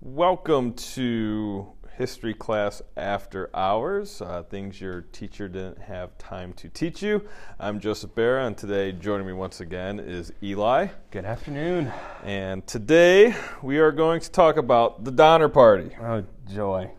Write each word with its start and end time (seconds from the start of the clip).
Welcome 0.00 0.74
to 0.74 1.72
history 1.96 2.34
class 2.34 2.82
after 2.96 3.50
hours, 3.52 4.22
uh, 4.22 4.44
things 4.44 4.80
your 4.80 5.00
teacher 5.00 5.48
didn't 5.48 5.80
have 5.80 6.16
time 6.18 6.52
to 6.52 6.68
teach 6.68 7.02
you. 7.02 7.26
I'm 7.58 7.80
Joseph 7.80 8.14
Barra, 8.14 8.46
and 8.46 8.56
today 8.56 8.92
joining 8.92 9.26
me 9.26 9.32
once 9.32 9.60
again 9.60 9.98
is 9.98 10.32
Eli. 10.40 10.86
Good 11.10 11.24
afternoon. 11.24 11.92
And 12.22 12.64
today 12.64 13.34
we 13.60 13.80
are 13.80 13.90
going 13.90 14.20
to 14.20 14.30
talk 14.30 14.56
about 14.56 15.02
the 15.02 15.10
Donner 15.10 15.48
Party. 15.48 15.96
Oh, 16.00 16.22
joy. 16.48 16.92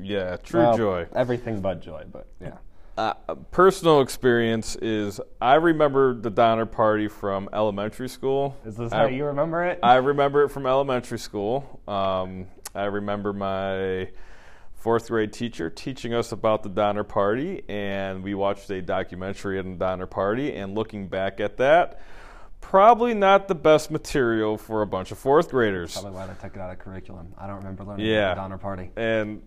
Yeah, 0.00 0.38
true 0.38 0.60
Well, 0.60 0.76
joy. 0.78 1.08
Everything 1.14 1.60
but 1.60 1.82
joy, 1.82 2.04
but 2.10 2.26
yeah. 2.40 2.56
Uh, 2.96 3.14
personal 3.50 4.02
experience 4.02 4.76
is 4.76 5.18
I 5.40 5.54
remember 5.54 6.14
the 6.14 6.28
Donner 6.28 6.66
Party 6.66 7.08
from 7.08 7.48
elementary 7.52 8.08
school. 8.08 8.56
Is 8.66 8.76
this 8.76 8.92
I- 8.92 8.96
how 8.98 9.06
you 9.06 9.24
remember 9.24 9.64
it? 9.64 9.78
I 9.82 9.94
remember 9.96 10.42
it 10.44 10.50
from 10.50 10.66
elementary 10.66 11.18
school. 11.18 11.80
Um, 11.88 12.46
I 12.74 12.84
remember 12.84 13.32
my 13.32 14.10
fourth 14.74 15.08
grade 15.08 15.32
teacher 15.32 15.70
teaching 15.70 16.12
us 16.12 16.32
about 16.32 16.62
the 16.62 16.68
Donner 16.68 17.04
Party, 17.04 17.62
and 17.68 18.22
we 18.22 18.34
watched 18.34 18.68
a 18.70 18.82
documentary 18.82 19.58
on 19.58 19.70
the 19.70 19.76
Donner 19.76 20.06
Party. 20.06 20.54
And 20.54 20.74
looking 20.74 21.08
back 21.08 21.40
at 21.40 21.56
that, 21.58 22.00
probably 22.60 23.14
not 23.14 23.48
the 23.48 23.54
best 23.54 23.90
material 23.90 24.58
for 24.58 24.82
a 24.82 24.86
bunch 24.86 25.12
of 25.12 25.18
fourth 25.18 25.50
graders. 25.50 25.94
Probably 25.94 26.12
why 26.12 26.26
they 26.26 26.34
took 26.34 26.56
it 26.56 26.60
out 26.60 26.70
of 26.70 26.78
curriculum. 26.78 27.32
I 27.38 27.46
don't 27.46 27.56
remember 27.56 27.84
learning 27.84 28.04
Yeah. 28.04 28.32
about 28.32 28.34
the 28.34 28.40
Donner 28.42 28.58
Party. 28.58 28.90
And 28.96 29.42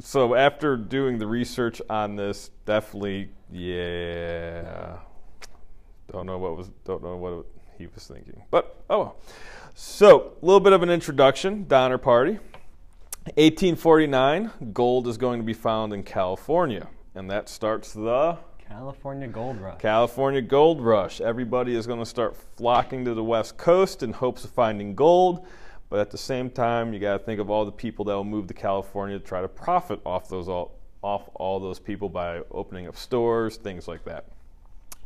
so 0.00 0.34
after 0.34 0.76
doing 0.76 1.18
the 1.18 1.26
research 1.26 1.80
on 1.88 2.16
this, 2.16 2.50
definitely, 2.64 3.30
yeah, 3.50 4.98
don't 6.12 6.26
know 6.26 6.38
what 6.38 6.56
was, 6.56 6.70
don't 6.84 7.02
know 7.02 7.16
what 7.16 7.46
he 7.78 7.86
was 7.86 8.06
thinking, 8.06 8.42
but 8.50 8.82
oh 8.90 8.98
well. 8.98 9.16
So 9.74 10.32
a 10.40 10.44
little 10.44 10.60
bit 10.60 10.72
of 10.72 10.82
an 10.82 10.90
introduction, 10.90 11.66
Donner 11.68 11.98
Party. 11.98 12.38
1849, 13.34 14.72
gold 14.72 15.08
is 15.08 15.18
going 15.18 15.40
to 15.40 15.44
be 15.44 15.52
found 15.52 15.92
in 15.92 16.04
California, 16.04 16.86
and 17.14 17.28
that 17.28 17.48
starts 17.48 17.92
the 17.92 18.38
California 18.68 19.26
Gold 19.28 19.60
Rush. 19.60 19.80
California 19.80 20.42
gold 20.42 20.80
rush. 20.80 21.20
Everybody 21.20 21.74
is 21.74 21.86
going 21.86 21.98
to 21.98 22.06
start 22.06 22.36
flocking 22.56 23.04
to 23.04 23.14
the 23.14 23.22
west 23.22 23.56
coast 23.56 24.02
in 24.02 24.12
hopes 24.12 24.44
of 24.44 24.50
finding 24.50 24.94
gold. 24.94 25.46
But 25.88 26.00
at 26.00 26.10
the 26.10 26.18
same 26.18 26.50
time, 26.50 26.92
you 26.92 26.98
got 26.98 27.18
to 27.18 27.18
think 27.20 27.40
of 27.40 27.48
all 27.48 27.64
the 27.64 27.72
people 27.72 28.04
that 28.06 28.14
will 28.14 28.24
move 28.24 28.48
to 28.48 28.54
California 28.54 29.18
to 29.18 29.24
try 29.24 29.40
to 29.40 29.48
profit 29.48 30.00
off 30.04 30.28
those 30.28 30.48
all, 30.48 30.78
off 31.02 31.28
all 31.34 31.60
those 31.60 31.78
people 31.78 32.08
by 32.08 32.40
opening 32.50 32.88
up 32.88 32.96
stores, 32.96 33.56
things 33.56 33.86
like 33.86 34.04
that. 34.04 34.26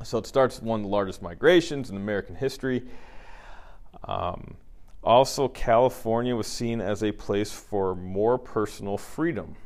So 0.03 0.17
it 0.17 0.27
starts 0.27 0.63
one 0.63 0.81
of 0.81 0.85
the 0.85 0.91
largest 0.91 1.21
migrations 1.21 1.91
in 1.91 1.97
American 1.97 2.35
history. 2.35 2.83
Um, 4.05 4.57
also, 5.05 5.49
California 5.49 6.35
was 6.35 6.47
seen 6.47 6.81
as 6.81 7.03
a 7.03 7.13
place 7.13 7.53
for 7.53 7.95
more 7.95 8.39
personal 8.39 8.97
freedom. 8.97 9.57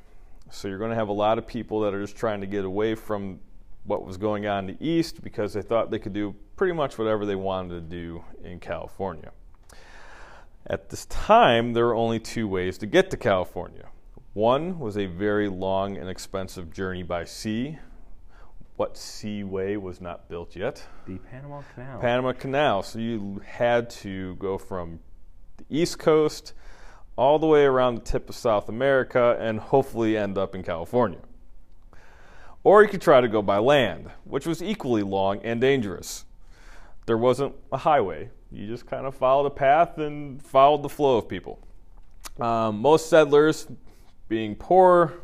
So 0.50 0.68
you're 0.68 0.78
going 0.78 0.90
to 0.90 0.96
have 0.96 1.08
a 1.08 1.12
lot 1.12 1.38
of 1.38 1.46
people 1.46 1.80
that 1.80 1.94
are 1.94 2.00
just 2.00 2.16
trying 2.16 2.40
to 2.40 2.46
get 2.46 2.64
away 2.64 2.94
from 2.94 3.40
what 3.84 4.04
was 4.04 4.16
going 4.16 4.46
on 4.46 4.68
in 4.68 4.76
the 4.76 4.86
East 4.86 5.22
because 5.22 5.52
they 5.52 5.62
thought 5.62 5.90
they 5.90 5.98
could 5.98 6.12
do 6.12 6.34
pretty 6.56 6.72
much 6.72 6.98
whatever 6.98 7.26
they 7.26 7.34
wanted 7.34 7.74
to 7.74 7.80
do 7.80 8.24
in 8.42 8.58
California. 8.58 9.30
At 10.66 10.88
this 10.88 11.04
time, 11.06 11.74
there 11.74 11.84
were 11.84 11.94
only 11.94 12.18
two 12.18 12.48
ways 12.48 12.78
to 12.78 12.86
get 12.86 13.10
to 13.10 13.18
California. 13.18 13.88
One 14.32 14.78
was 14.78 14.96
a 14.96 15.04
very 15.04 15.48
long 15.48 15.96
and 15.98 16.08
expensive 16.08 16.72
journey 16.72 17.02
by 17.02 17.26
sea. 17.26 17.78
What 18.76 18.96
seaway 18.96 19.76
was 19.76 20.00
not 20.00 20.28
built 20.28 20.56
yet? 20.56 20.82
The 21.06 21.18
Panama 21.18 21.62
Canal. 21.74 22.00
Panama 22.00 22.32
Canal. 22.32 22.82
So 22.82 22.98
you 22.98 23.42
had 23.44 23.90
to 23.90 24.36
go 24.36 24.56
from 24.56 25.00
the 25.58 25.64
East 25.68 25.98
Coast 25.98 26.54
all 27.14 27.38
the 27.38 27.46
way 27.46 27.64
around 27.64 27.96
the 27.96 28.00
tip 28.00 28.28
of 28.30 28.34
South 28.34 28.70
America 28.70 29.36
and 29.38 29.60
hopefully 29.60 30.16
end 30.16 30.38
up 30.38 30.54
in 30.54 30.62
California. 30.62 31.20
Or 32.64 32.82
you 32.82 32.88
could 32.88 33.02
try 33.02 33.20
to 33.20 33.28
go 33.28 33.42
by 33.42 33.58
land, 33.58 34.10
which 34.24 34.46
was 34.46 34.62
equally 34.62 35.02
long 35.02 35.40
and 35.42 35.60
dangerous. 35.60 36.24
There 37.04 37.18
wasn't 37.18 37.54
a 37.70 37.76
highway. 37.76 38.30
You 38.54 38.68
just 38.68 38.86
kind 38.86 39.04
of 39.04 39.16
followed 39.16 39.46
a 39.46 39.50
path 39.50 39.98
and 39.98 40.40
followed 40.40 40.82
the 40.82 40.88
flow 40.88 41.18
of 41.18 41.28
people. 41.28 41.58
Um, 42.40 42.78
most 42.78 43.10
settlers, 43.10 43.66
being 44.28 44.54
poor, 44.54 45.14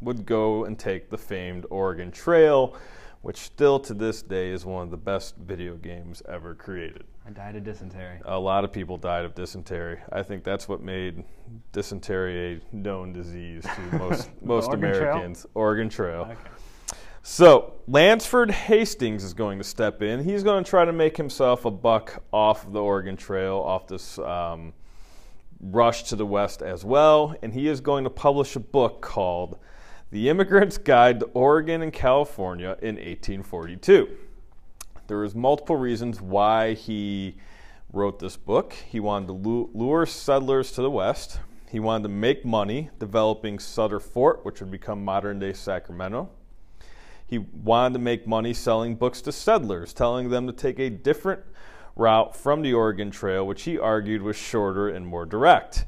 would 0.00 0.24
go 0.24 0.64
and 0.64 0.78
take 0.78 1.10
the 1.10 1.18
famed 1.18 1.66
Oregon 1.70 2.12
Trail, 2.12 2.76
which 3.22 3.36
still 3.38 3.80
to 3.80 3.94
this 3.94 4.22
day 4.22 4.50
is 4.50 4.64
one 4.64 4.84
of 4.84 4.90
the 4.90 4.96
best 4.96 5.36
video 5.36 5.74
games 5.74 6.22
ever 6.28 6.54
created. 6.54 7.04
I 7.26 7.30
died 7.30 7.56
of 7.56 7.64
dysentery. 7.64 8.20
A 8.24 8.38
lot 8.38 8.64
of 8.64 8.72
people 8.72 8.96
died 8.96 9.24
of 9.24 9.34
dysentery. 9.34 9.98
I 10.12 10.22
think 10.22 10.44
that's 10.44 10.68
what 10.68 10.80
made 10.80 11.24
dysentery 11.72 12.54
a 12.54 12.74
known 12.74 13.12
disease 13.12 13.64
to 13.64 13.98
most 13.98 14.30
most 14.40 14.68
Oregon 14.68 14.92
Trail? 14.92 15.02
Americans. 15.02 15.46
Oregon 15.54 15.88
Trail. 15.88 16.20
Okay. 16.22 16.36
So 17.22 17.74
Lansford 17.86 18.50
Hastings 18.50 19.24
is 19.24 19.34
going 19.34 19.58
to 19.58 19.64
step 19.64 20.02
in. 20.02 20.24
He's 20.24 20.42
going 20.42 20.64
to 20.64 20.68
try 20.68 20.84
to 20.84 20.92
make 20.92 21.16
himself 21.16 21.64
a 21.64 21.70
buck 21.70 22.22
off 22.32 22.70
the 22.72 22.80
Oregon 22.80 23.16
Trail, 23.16 23.56
off 23.56 23.86
this 23.86 24.18
um, 24.18 24.72
rush 25.60 26.04
to 26.04 26.16
the 26.16 26.26
west 26.26 26.62
as 26.62 26.84
well, 26.84 27.34
and 27.42 27.52
he 27.52 27.68
is 27.68 27.80
going 27.80 28.04
to 28.04 28.10
publish 28.10 28.56
a 28.56 28.60
book 28.60 29.00
called 29.00 29.58
"The 30.10 30.28
Immigrant's 30.28 30.78
Guide 30.78 31.20
to 31.20 31.26
Oregon 31.26 31.82
and 31.82 31.92
California 31.92 32.76
in 32.80 32.96
1842." 32.96 34.08
There 35.08 35.18
was 35.18 35.34
multiple 35.34 35.76
reasons 35.76 36.20
why 36.20 36.74
he 36.74 37.36
wrote 37.92 38.18
this 38.18 38.36
book. 38.36 38.74
He 38.74 39.00
wanted 39.00 39.28
to 39.28 39.70
lure 39.74 40.06
settlers 40.06 40.70
to 40.72 40.82
the 40.82 40.90
west. 40.90 41.40
He 41.70 41.80
wanted 41.80 42.04
to 42.04 42.08
make 42.10 42.44
money 42.44 42.90
developing 42.98 43.58
Sutter 43.58 44.00
Fort, 44.00 44.44
which 44.44 44.60
would 44.60 44.70
become 44.70 45.04
modern 45.04 45.38
day 45.38 45.52
Sacramento. 45.52 46.30
He 47.28 47.38
wanted 47.38 47.92
to 47.92 47.98
make 47.98 48.26
money 48.26 48.54
selling 48.54 48.96
books 48.96 49.20
to 49.22 49.32
settlers, 49.32 49.92
telling 49.92 50.30
them 50.30 50.46
to 50.46 50.52
take 50.52 50.78
a 50.78 50.88
different 50.88 51.42
route 51.94 52.34
from 52.34 52.62
the 52.62 52.72
Oregon 52.72 53.10
Trail, 53.10 53.46
which 53.46 53.62
he 53.62 53.78
argued 53.78 54.22
was 54.22 54.34
shorter 54.34 54.88
and 54.88 55.06
more 55.06 55.26
direct. 55.26 55.84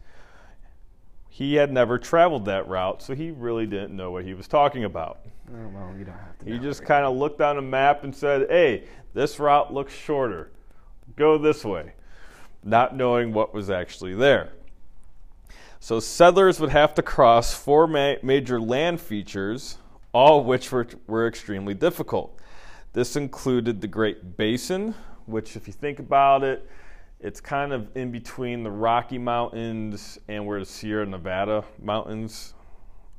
He 1.31 1.55
had 1.55 1.73
never 1.73 1.99
traveled 1.99 2.45
that 2.45 2.69
route, 2.69 3.01
so 3.01 3.15
he 3.15 3.31
really 3.31 3.65
didn't 3.65 3.97
know 3.97 4.11
what 4.11 4.25
he 4.25 4.35
was 4.35 4.47
talking 4.47 4.85
about. 4.85 5.21
Oh, 5.51 5.69
well, 5.73 5.95
you 5.99 6.05
don't 6.05 6.15
have 6.15 6.39
to. 6.41 6.45
He 6.45 6.59
just 6.59 6.85
kind 6.85 7.07
of 7.07 7.17
looked 7.17 7.41
on 7.41 7.57
a 7.57 7.63
map 7.63 8.05
and 8.05 8.15
said, 8.15 8.51
hey, 8.51 8.85
this 9.15 9.41
route 9.41 9.73
looks 9.73 9.95
shorter. 9.95 10.51
Go 11.17 11.39
this 11.39 11.65
way, 11.65 11.95
not 12.63 12.95
knowing 12.95 13.33
what 13.33 13.55
was 13.55 13.71
actually 13.71 14.15
there. 14.15 14.51
So 15.79 15.99
settlers 16.01 16.61
would 16.61 16.71
have 16.71 16.93
to 16.97 17.03
cross 17.03 17.55
four 17.55 17.87
ma- 17.87 18.17
major 18.23 18.61
land 18.61 19.01
features, 19.01 19.79
all 20.13 20.41
of 20.41 20.47
which 20.47 20.73
were, 20.73 20.87
were 21.07 21.27
extremely 21.27 21.75
difficult. 21.75 22.39
This 22.93 23.17
included 23.17 23.81
the 23.81 23.87
Great 23.87 24.37
Basin, 24.37 24.95
which, 25.27 25.57
if 25.57 25.67
you 25.67 25.73
think 25.73 25.99
about 25.99 26.43
it, 26.43 26.69
it's 27.21 27.41
kind 27.41 27.73
of 27.73 27.95
in 27.97 28.11
between 28.11 28.63
the 28.63 28.71
Rocky 28.71 29.19
Mountains 29.19 30.19
and 30.27 30.47
where 30.47 30.59
the 30.59 30.67
Sierra 30.67 31.07
Nevada 31.07 31.65
mountains 31.81 32.55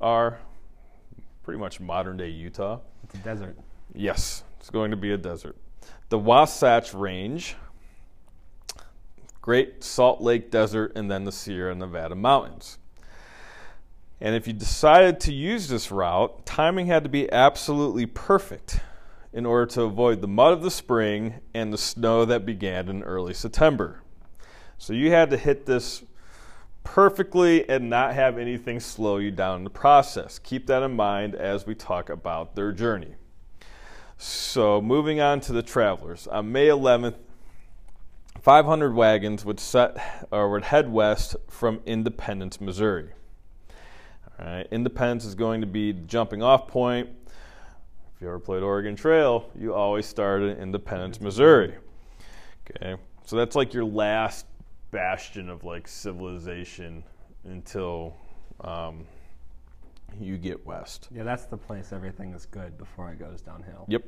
are. 0.01 0.39
Pretty 1.43 1.59
much 1.59 1.79
modern 1.79 2.17
day 2.17 2.29
Utah. 2.29 2.79
It's 3.03 3.15
a 3.15 3.19
desert. 3.19 3.57
Yes, 3.93 4.43
it's 4.59 4.69
going 4.69 4.91
to 4.91 4.97
be 4.97 5.11
a 5.11 5.17
desert. 5.17 5.55
The 6.09 6.19
Wasatch 6.19 6.93
Range, 6.93 7.55
Great 9.41 9.83
Salt 9.83 10.21
Lake 10.21 10.51
Desert, 10.51 10.93
and 10.95 11.09
then 11.09 11.23
the 11.23 11.31
Sierra 11.31 11.73
Nevada 11.73 12.15
Mountains. 12.15 12.77
And 14.21 14.35
if 14.35 14.45
you 14.45 14.53
decided 14.53 15.19
to 15.21 15.33
use 15.33 15.67
this 15.67 15.89
route, 15.91 16.45
timing 16.45 16.85
had 16.85 17.03
to 17.03 17.09
be 17.09 17.31
absolutely 17.31 18.05
perfect 18.05 18.79
in 19.33 19.47
order 19.47 19.65
to 19.73 19.81
avoid 19.81 20.21
the 20.21 20.27
mud 20.27 20.53
of 20.53 20.61
the 20.61 20.69
spring 20.69 21.41
and 21.55 21.73
the 21.73 21.77
snow 21.77 22.23
that 22.25 22.45
began 22.45 22.87
in 22.87 23.01
early 23.01 23.33
September. 23.33 24.03
So 24.77 24.93
you 24.93 25.09
had 25.09 25.31
to 25.31 25.37
hit 25.37 25.65
this 25.65 26.03
perfectly 26.83 27.67
and 27.67 27.89
not 27.89 28.13
have 28.13 28.37
anything 28.37 28.79
slow 28.79 29.17
you 29.17 29.31
down 29.31 29.57
in 29.57 29.63
the 29.63 29.71
process. 29.71 30.37
Keep 30.37 30.67
that 30.67 30.83
in 30.83 30.95
mind 30.95 31.33
as 31.33 31.65
we 31.65 31.73
talk 31.73 32.09
about 32.09 32.55
their 32.55 32.71
journey. 32.71 33.15
So, 34.17 34.81
moving 34.81 35.19
on 35.19 35.39
to 35.41 35.51
the 35.51 35.63
travelers. 35.63 36.27
On 36.27 36.51
May 36.51 36.67
11th, 36.67 37.15
500 38.39 38.93
wagons 38.93 39.43
would 39.45 39.59
set 39.59 40.27
or 40.31 40.51
would 40.51 40.65
head 40.65 40.91
west 40.91 41.35
from 41.47 41.81
Independence, 41.87 42.61
Missouri. 42.61 43.13
Right, 44.41 44.67
Independence 44.71 45.23
is 45.23 45.35
going 45.35 45.61
to 45.61 45.67
be 45.67 45.91
the 45.91 46.01
jumping 46.01 46.41
off 46.41 46.67
point. 46.67 47.09
If 48.15 48.21
you 48.21 48.27
ever 48.27 48.39
played 48.39 48.63
Oregon 48.63 48.95
Trail, 48.95 49.47
you 49.55 49.73
always 49.75 50.07
start 50.07 50.41
in 50.41 50.57
Independence, 50.57 51.21
Missouri. 51.21 51.75
Okay, 52.69 52.95
so 53.23 53.35
that's 53.35 53.55
like 53.55 53.71
your 53.71 53.85
last 53.85 54.47
bastion 54.89 55.47
of 55.47 55.63
like 55.63 55.87
civilization 55.87 57.03
until 57.43 58.15
um, 58.61 59.05
you 60.19 60.37
get 60.37 60.65
west. 60.65 61.07
Yeah, 61.11 61.23
that's 61.23 61.45
the 61.45 61.57
place 61.57 61.93
everything 61.93 62.33
is 62.33 62.47
good 62.47 62.79
before 62.79 63.11
it 63.11 63.19
goes 63.19 63.41
downhill. 63.41 63.85
Yep. 63.89 64.05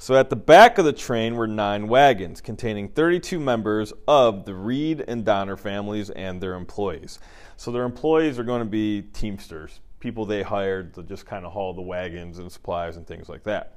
So 0.00 0.16
at 0.16 0.30
the 0.30 0.36
back 0.36 0.78
of 0.78 0.86
the 0.86 0.94
train 0.94 1.34
were 1.34 1.46
nine 1.46 1.86
wagons 1.86 2.40
containing 2.40 2.88
32 2.88 3.38
members 3.38 3.92
of 4.08 4.46
the 4.46 4.54
Reed 4.54 5.04
and 5.06 5.26
Donner 5.26 5.58
families 5.58 6.08
and 6.08 6.40
their 6.40 6.54
employees. 6.54 7.18
So 7.58 7.70
their 7.70 7.84
employees 7.84 8.38
are 8.38 8.42
going 8.42 8.60
to 8.60 8.64
be 8.64 9.02
Teamsters, 9.12 9.80
people 10.00 10.24
they 10.24 10.42
hired 10.42 10.94
to 10.94 11.02
just 11.02 11.26
kind 11.26 11.44
of 11.44 11.52
haul 11.52 11.74
the 11.74 11.82
wagons 11.82 12.38
and 12.38 12.50
supplies 12.50 12.96
and 12.96 13.06
things 13.06 13.28
like 13.28 13.42
that. 13.42 13.74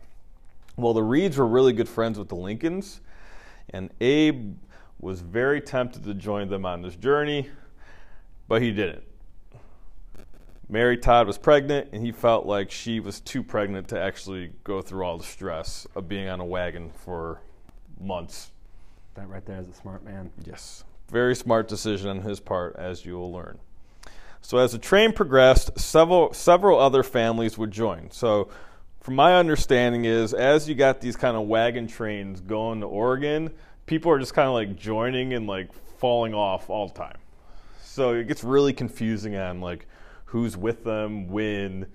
Well, 0.77 0.93
the 0.93 1.03
Reeds 1.03 1.37
were 1.37 1.45
really 1.45 1.73
good 1.73 1.89
friends 1.89 2.17
with 2.17 2.29
the 2.29 2.37
Lincolns, 2.37 3.01
and 3.71 3.89
Abe 3.99 4.55
was 5.01 5.19
very 5.19 5.59
tempted 5.59 6.05
to 6.05 6.13
join 6.13 6.47
them 6.47 6.65
on 6.65 6.81
this 6.81 6.95
journey, 6.95 7.49
but 8.47 8.61
he 8.61 8.71
didn't. 8.71 9.03
Mary 10.73 10.97
Todd 10.97 11.27
was 11.27 11.37
pregnant, 11.37 11.89
and 11.93 12.03
he 12.03 12.11
felt 12.11 12.47
like 12.47 12.71
she 12.71 12.99
was 12.99 13.19
too 13.19 13.43
pregnant 13.43 13.89
to 13.89 14.01
actually 14.01 14.53
go 14.63 14.81
through 14.81 15.05
all 15.05 15.19
the 15.19 15.23
stress 15.23 15.85
of 15.95 16.09
being 16.09 16.27
on 16.27 16.39
a 16.39 16.45
wagon 16.45 16.89
for 16.89 17.41
months. 18.01 18.49
That 19.13 19.29
right 19.29 19.45
there 19.45 19.59
is 19.59 19.67
a 19.69 19.73
smart 19.73 20.03
man. 20.03 20.31
Yes, 20.43 20.83
very 21.11 21.35
smart 21.35 21.67
decision 21.67 22.09
on 22.09 22.21
his 22.21 22.39
part, 22.39 22.75
as 22.75 23.05
you 23.05 23.13
will 23.13 23.31
learn. 23.31 23.59
So, 24.41 24.57
as 24.57 24.71
the 24.71 24.79
train 24.79 25.13
progressed, 25.13 25.79
several 25.79 26.33
several 26.33 26.79
other 26.79 27.03
families 27.03 27.55
would 27.55 27.69
join. 27.69 28.09
So, 28.09 28.49
from 28.99 29.13
my 29.13 29.35
understanding, 29.35 30.05
is 30.05 30.33
as 30.33 30.67
you 30.67 30.73
got 30.73 31.01
these 31.01 31.15
kind 31.15 31.37
of 31.37 31.43
wagon 31.43 31.85
trains 31.85 32.41
going 32.41 32.81
to 32.81 32.87
Oregon, 32.87 33.51
people 33.85 34.11
are 34.11 34.17
just 34.17 34.33
kind 34.33 34.47
of 34.47 34.55
like 34.55 34.75
joining 34.75 35.35
and 35.35 35.45
like 35.45 35.71
falling 35.99 36.33
off 36.33 36.71
all 36.71 36.87
the 36.87 36.95
time. 36.95 37.19
So 37.83 38.15
it 38.15 38.27
gets 38.27 38.43
really 38.43 38.73
confusing 38.73 39.35
on 39.35 39.61
like 39.61 39.85
who's 40.33 40.57
with 40.57 40.83
them, 40.83 41.27
when, 41.27 41.85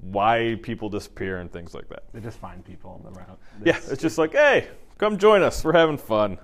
why 0.00 0.56
people 0.62 0.88
disappear, 0.88 1.40
and 1.40 1.50
things 1.50 1.74
like 1.74 1.88
that. 1.88 2.04
They 2.14 2.20
just 2.20 2.38
find 2.38 2.64
people 2.64 2.92
on 2.92 3.02
the 3.02 3.18
route. 3.18 3.36
Yeah, 3.64 3.78
it's 3.90 4.00
just 4.00 4.16
like, 4.16 4.30
hey, 4.30 4.68
come 4.96 5.18
join 5.18 5.42
us. 5.42 5.64
We're 5.64 5.72
having 5.72 5.98
fun. 5.98 6.38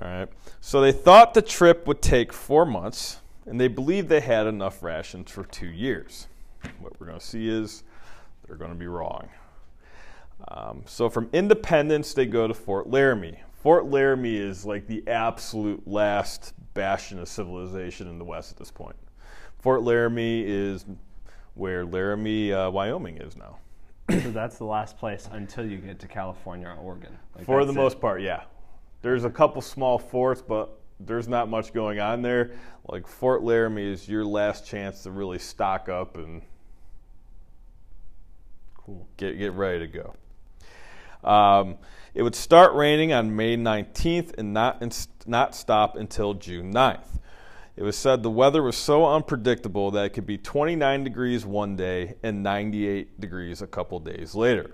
All 0.00 0.08
right. 0.08 0.28
So 0.62 0.80
they 0.80 0.90
thought 0.90 1.34
the 1.34 1.42
trip 1.42 1.86
would 1.86 2.00
take 2.00 2.32
four 2.32 2.64
months, 2.64 3.20
and 3.44 3.60
they 3.60 3.68
believed 3.68 4.08
they 4.08 4.20
had 4.20 4.46
enough 4.46 4.82
rations 4.82 5.30
for 5.30 5.44
two 5.44 5.68
years. 5.68 6.28
What 6.78 6.98
we're 6.98 7.06
going 7.06 7.18
to 7.18 7.24
see 7.24 7.50
is 7.50 7.82
they're 8.46 8.56
going 8.56 8.72
to 8.72 8.78
be 8.78 8.86
wrong. 8.86 9.28
Um, 10.48 10.82
so 10.86 11.10
from 11.10 11.28
Independence, 11.34 12.14
they 12.14 12.24
go 12.24 12.48
to 12.48 12.54
Fort 12.54 12.88
Laramie. 12.88 13.38
Fort 13.62 13.84
Laramie 13.84 14.38
is 14.38 14.64
like 14.64 14.86
the 14.86 15.06
absolute 15.06 15.86
last 15.86 16.54
bastion 16.72 17.18
of 17.18 17.28
civilization 17.28 18.08
in 18.08 18.18
the 18.18 18.24
West 18.24 18.50
at 18.50 18.56
this 18.56 18.70
point. 18.70 18.96
Fort 19.60 19.82
Laramie 19.82 20.42
is 20.46 20.84
where 21.54 21.84
Laramie, 21.84 22.52
uh, 22.52 22.70
Wyoming 22.70 23.18
is 23.18 23.36
now. 23.36 23.58
so 24.10 24.30
that's 24.30 24.58
the 24.58 24.64
last 24.64 24.96
place 24.98 25.28
until 25.32 25.64
you 25.66 25.76
get 25.78 25.98
to 26.00 26.08
California 26.08 26.68
or 26.68 26.74
Oregon. 26.76 27.16
Like, 27.36 27.44
For 27.46 27.64
the 27.64 27.72
it. 27.72 27.76
most 27.76 28.00
part, 28.00 28.22
yeah. 28.22 28.42
There's 29.02 29.24
a 29.24 29.30
couple 29.30 29.62
small 29.62 29.98
forts, 29.98 30.42
but 30.42 30.78
there's 30.98 31.28
not 31.28 31.48
much 31.48 31.72
going 31.72 32.00
on 32.00 32.22
there. 32.22 32.52
Like 32.88 33.06
Fort 33.06 33.42
Laramie 33.42 33.92
is 33.92 34.08
your 34.08 34.24
last 34.24 34.66
chance 34.66 35.02
to 35.04 35.10
really 35.10 35.38
stock 35.38 35.88
up 35.88 36.16
and 36.16 36.42
Cool. 38.76 39.06
get 39.16 39.38
get 39.38 39.52
ready 39.52 39.86
to 39.86 39.86
go. 39.86 41.28
Um, 41.28 41.76
it 42.14 42.22
would 42.22 42.34
start 42.34 42.74
raining 42.74 43.12
on 43.12 43.36
May 43.36 43.56
19th 43.56 44.34
and 44.38 44.52
not 44.52 44.78
and 44.82 45.06
not 45.26 45.54
stop 45.54 45.96
until 45.96 46.34
June 46.34 46.72
9th. 46.72 47.18
It 47.80 47.84
was 47.84 47.96
said 47.96 48.22
the 48.22 48.30
weather 48.30 48.62
was 48.62 48.76
so 48.76 49.06
unpredictable 49.06 49.90
that 49.92 50.04
it 50.04 50.10
could 50.10 50.26
be 50.26 50.36
29 50.36 51.02
degrees 51.02 51.46
one 51.46 51.76
day 51.76 52.16
and 52.22 52.42
98 52.42 53.18
degrees 53.18 53.62
a 53.62 53.66
couple 53.66 53.98
days 54.00 54.34
later. 54.34 54.72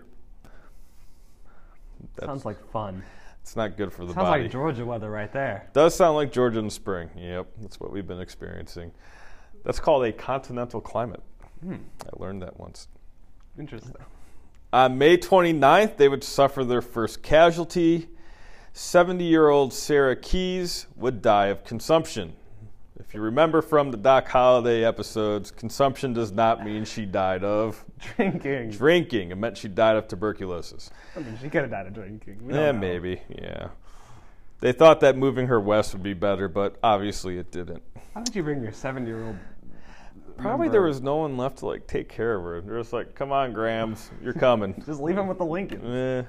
That's, 2.16 2.26
Sounds 2.26 2.44
like 2.44 2.58
fun. 2.72 3.04
it's 3.40 3.54
not 3.54 3.76
good 3.76 3.92
for 3.92 4.04
the 4.04 4.12
Sounds 4.12 4.16
body. 4.16 4.42
Sounds 4.42 4.42
like 4.42 4.50
Georgia 4.50 4.84
weather 4.84 5.08
right 5.08 5.32
there. 5.32 5.70
Does 5.72 5.94
sound 5.94 6.16
like 6.16 6.32
Georgia 6.32 6.58
in 6.58 6.64
the 6.64 6.70
spring. 6.72 7.08
Yep, 7.16 7.46
that's 7.60 7.78
what 7.78 7.92
we've 7.92 8.08
been 8.08 8.20
experiencing. 8.20 8.90
That's 9.62 9.78
called 9.78 10.04
a 10.04 10.12
continental 10.12 10.80
climate. 10.80 11.22
Hmm. 11.62 11.76
I 12.04 12.20
learned 12.20 12.42
that 12.42 12.58
once. 12.58 12.88
Interesting. 13.56 13.94
On 14.72 14.98
May 14.98 15.16
29th, 15.16 15.96
they 15.96 16.08
would 16.08 16.24
suffer 16.24 16.64
their 16.64 16.82
first 16.82 17.22
casualty. 17.22 18.08
70 18.72 19.22
year 19.22 19.48
old 19.48 19.72
Sarah 19.72 20.16
Keyes 20.16 20.88
would 20.96 21.22
die 21.22 21.46
of 21.46 21.62
consumption. 21.62 22.34
If 22.98 23.12
you 23.14 23.20
remember 23.20 23.60
from 23.62 23.90
the 23.90 23.96
Doc 23.96 24.26
Holliday 24.28 24.84
episodes, 24.84 25.50
consumption 25.50 26.12
does 26.14 26.32
not 26.32 26.64
mean 26.64 26.84
she 26.84 27.04
died 27.04 27.44
of 27.44 27.84
Drinking. 28.16 28.70
drinking. 28.70 29.30
It 29.32 29.36
meant 29.36 29.58
she 29.58 29.68
died 29.68 29.96
of 29.96 30.08
tuberculosis. 30.08 30.90
I 31.14 31.20
mean, 31.20 31.38
she 31.40 31.50
could 31.50 31.62
have 31.62 31.70
died 31.70 31.86
of 31.86 31.92
drinking. 31.92 32.38
We 32.46 32.54
Yeah, 32.54 32.72
know. 32.72 32.78
maybe. 32.78 33.20
Yeah. 33.28 33.68
They 34.60 34.72
thought 34.72 35.00
that 35.00 35.16
moving 35.16 35.46
her 35.48 35.60
west 35.60 35.92
would 35.92 36.02
be 36.02 36.14
better, 36.14 36.48
but 36.48 36.76
obviously 36.82 37.36
it 37.38 37.50
didn't. 37.52 37.82
How 38.14 38.22
did 38.22 38.34
you 38.34 38.42
bring 38.42 38.62
your 38.62 38.72
seven-year-old? 38.72 39.36
Probably 40.38 40.68
there 40.68 40.82
was 40.82 41.00
no 41.02 41.16
one 41.16 41.36
left 41.36 41.58
to 41.58 41.66
like 41.66 41.86
take 41.86 42.08
care 42.08 42.34
of 42.36 42.42
her. 42.42 42.60
They're 42.60 42.78
just 42.78 42.92
like, 42.92 43.14
"Come 43.14 43.32
on, 43.32 43.54
Grams, 43.54 44.10
you're 44.22 44.34
coming." 44.34 44.74
Just 44.86 45.00
leave 45.00 45.16
him 45.16 45.28
with 45.28 45.38
the 45.38 45.46
Lincoln. 45.46 45.86
eh. 45.86 46.22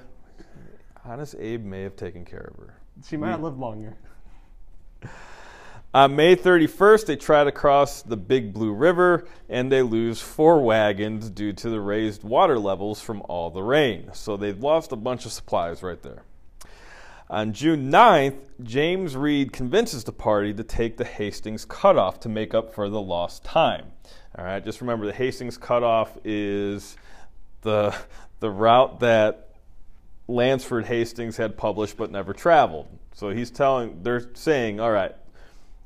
Honest 1.04 1.34
Abe 1.38 1.62
may 1.64 1.82
have 1.82 1.94
taken 1.94 2.24
care 2.24 2.50
of 2.54 2.56
her. 2.56 2.74
She 3.06 3.18
might 3.18 3.28
have 3.30 3.42
lived 3.42 3.58
longer. 3.58 3.96
On 5.94 6.14
May 6.14 6.36
31st, 6.36 7.06
they 7.06 7.16
try 7.16 7.44
to 7.44 7.52
cross 7.52 8.02
the 8.02 8.16
Big 8.16 8.52
Blue 8.52 8.72
River 8.72 9.26
and 9.48 9.72
they 9.72 9.82
lose 9.82 10.20
four 10.20 10.60
wagons 10.62 11.30
due 11.30 11.54
to 11.54 11.70
the 11.70 11.80
raised 11.80 12.22
water 12.22 12.58
levels 12.58 13.00
from 13.00 13.22
all 13.28 13.50
the 13.50 13.62
rain. 13.62 14.10
So 14.12 14.36
they've 14.36 14.58
lost 14.62 14.92
a 14.92 14.96
bunch 14.96 15.24
of 15.24 15.32
supplies 15.32 15.82
right 15.82 16.02
there. 16.02 16.24
On 17.30 17.52
June 17.52 17.90
9th, 17.90 18.38
James 18.62 19.16
Reed 19.16 19.52
convinces 19.52 20.04
the 20.04 20.12
party 20.12 20.52
to 20.54 20.64
take 20.64 20.98
the 20.98 21.04
Hastings 21.04 21.64
cutoff 21.64 22.20
to 22.20 22.28
make 22.28 22.54
up 22.54 22.74
for 22.74 22.88
the 22.88 23.00
lost 23.00 23.44
time. 23.44 23.86
All 24.36 24.44
right, 24.44 24.64
just 24.64 24.80
remember 24.80 25.06
the 25.06 25.12
Hastings 25.12 25.56
cutoff 25.56 26.16
is 26.24 26.96
the 27.62 27.94
the 28.40 28.50
route 28.50 29.00
that 29.00 29.48
Lansford 30.28 30.86
Hastings 30.86 31.36
had 31.36 31.56
published 31.56 31.96
but 31.96 32.10
never 32.10 32.32
traveled. 32.32 32.86
So 33.14 33.30
he's 33.30 33.50
telling, 33.50 34.02
they're 34.02 34.28
saying, 34.34 34.78
all 34.78 34.92
right, 34.92 35.14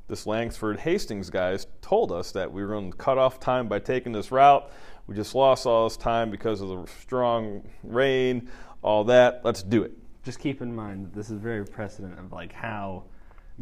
this 0.07 0.27
Lansford 0.27 0.79
Hastings 0.79 1.29
guys 1.29 1.67
told 1.81 2.11
us 2.11 2.31
that 2.31 2.51
we 2.51 2.61
were 2.61 2.69
going 2.69 2.91
to 2.91 2.97
cut 2.97 3.17
off 3.17 3.39
time 3.39 3.67
by 3.67 3.79
taking 3.79 4.11
this 4.11 4.31
route. 4.31 4.69
We 5.07 5.15
just 5.15 5.35
lost 5.35 5.65
all 5.65 5.87
this 5.87 5.97
time 5.97 6.29
because 6.29 6.61
of 6.61 6.69
the 6.69 6.85
strong 7.01 7.63
rain, 7.83 8.49
all 8.81 9.03
that. 9.05 9.41
Let's 9.43 9.63
do 9.63 9.83
it. 9.83 9.91
Just 10.23 10.39
keep 10.39 10.61
in 10.61 10.73
mind 10.73 11.05
that 11.05 11.13
this 11.13 11.29
is 11.29 11.39
very 11.39 11.65
precedent 11.65 12.17
of 12.19 12.31
like 12.31 12.53
how 12.53 13.03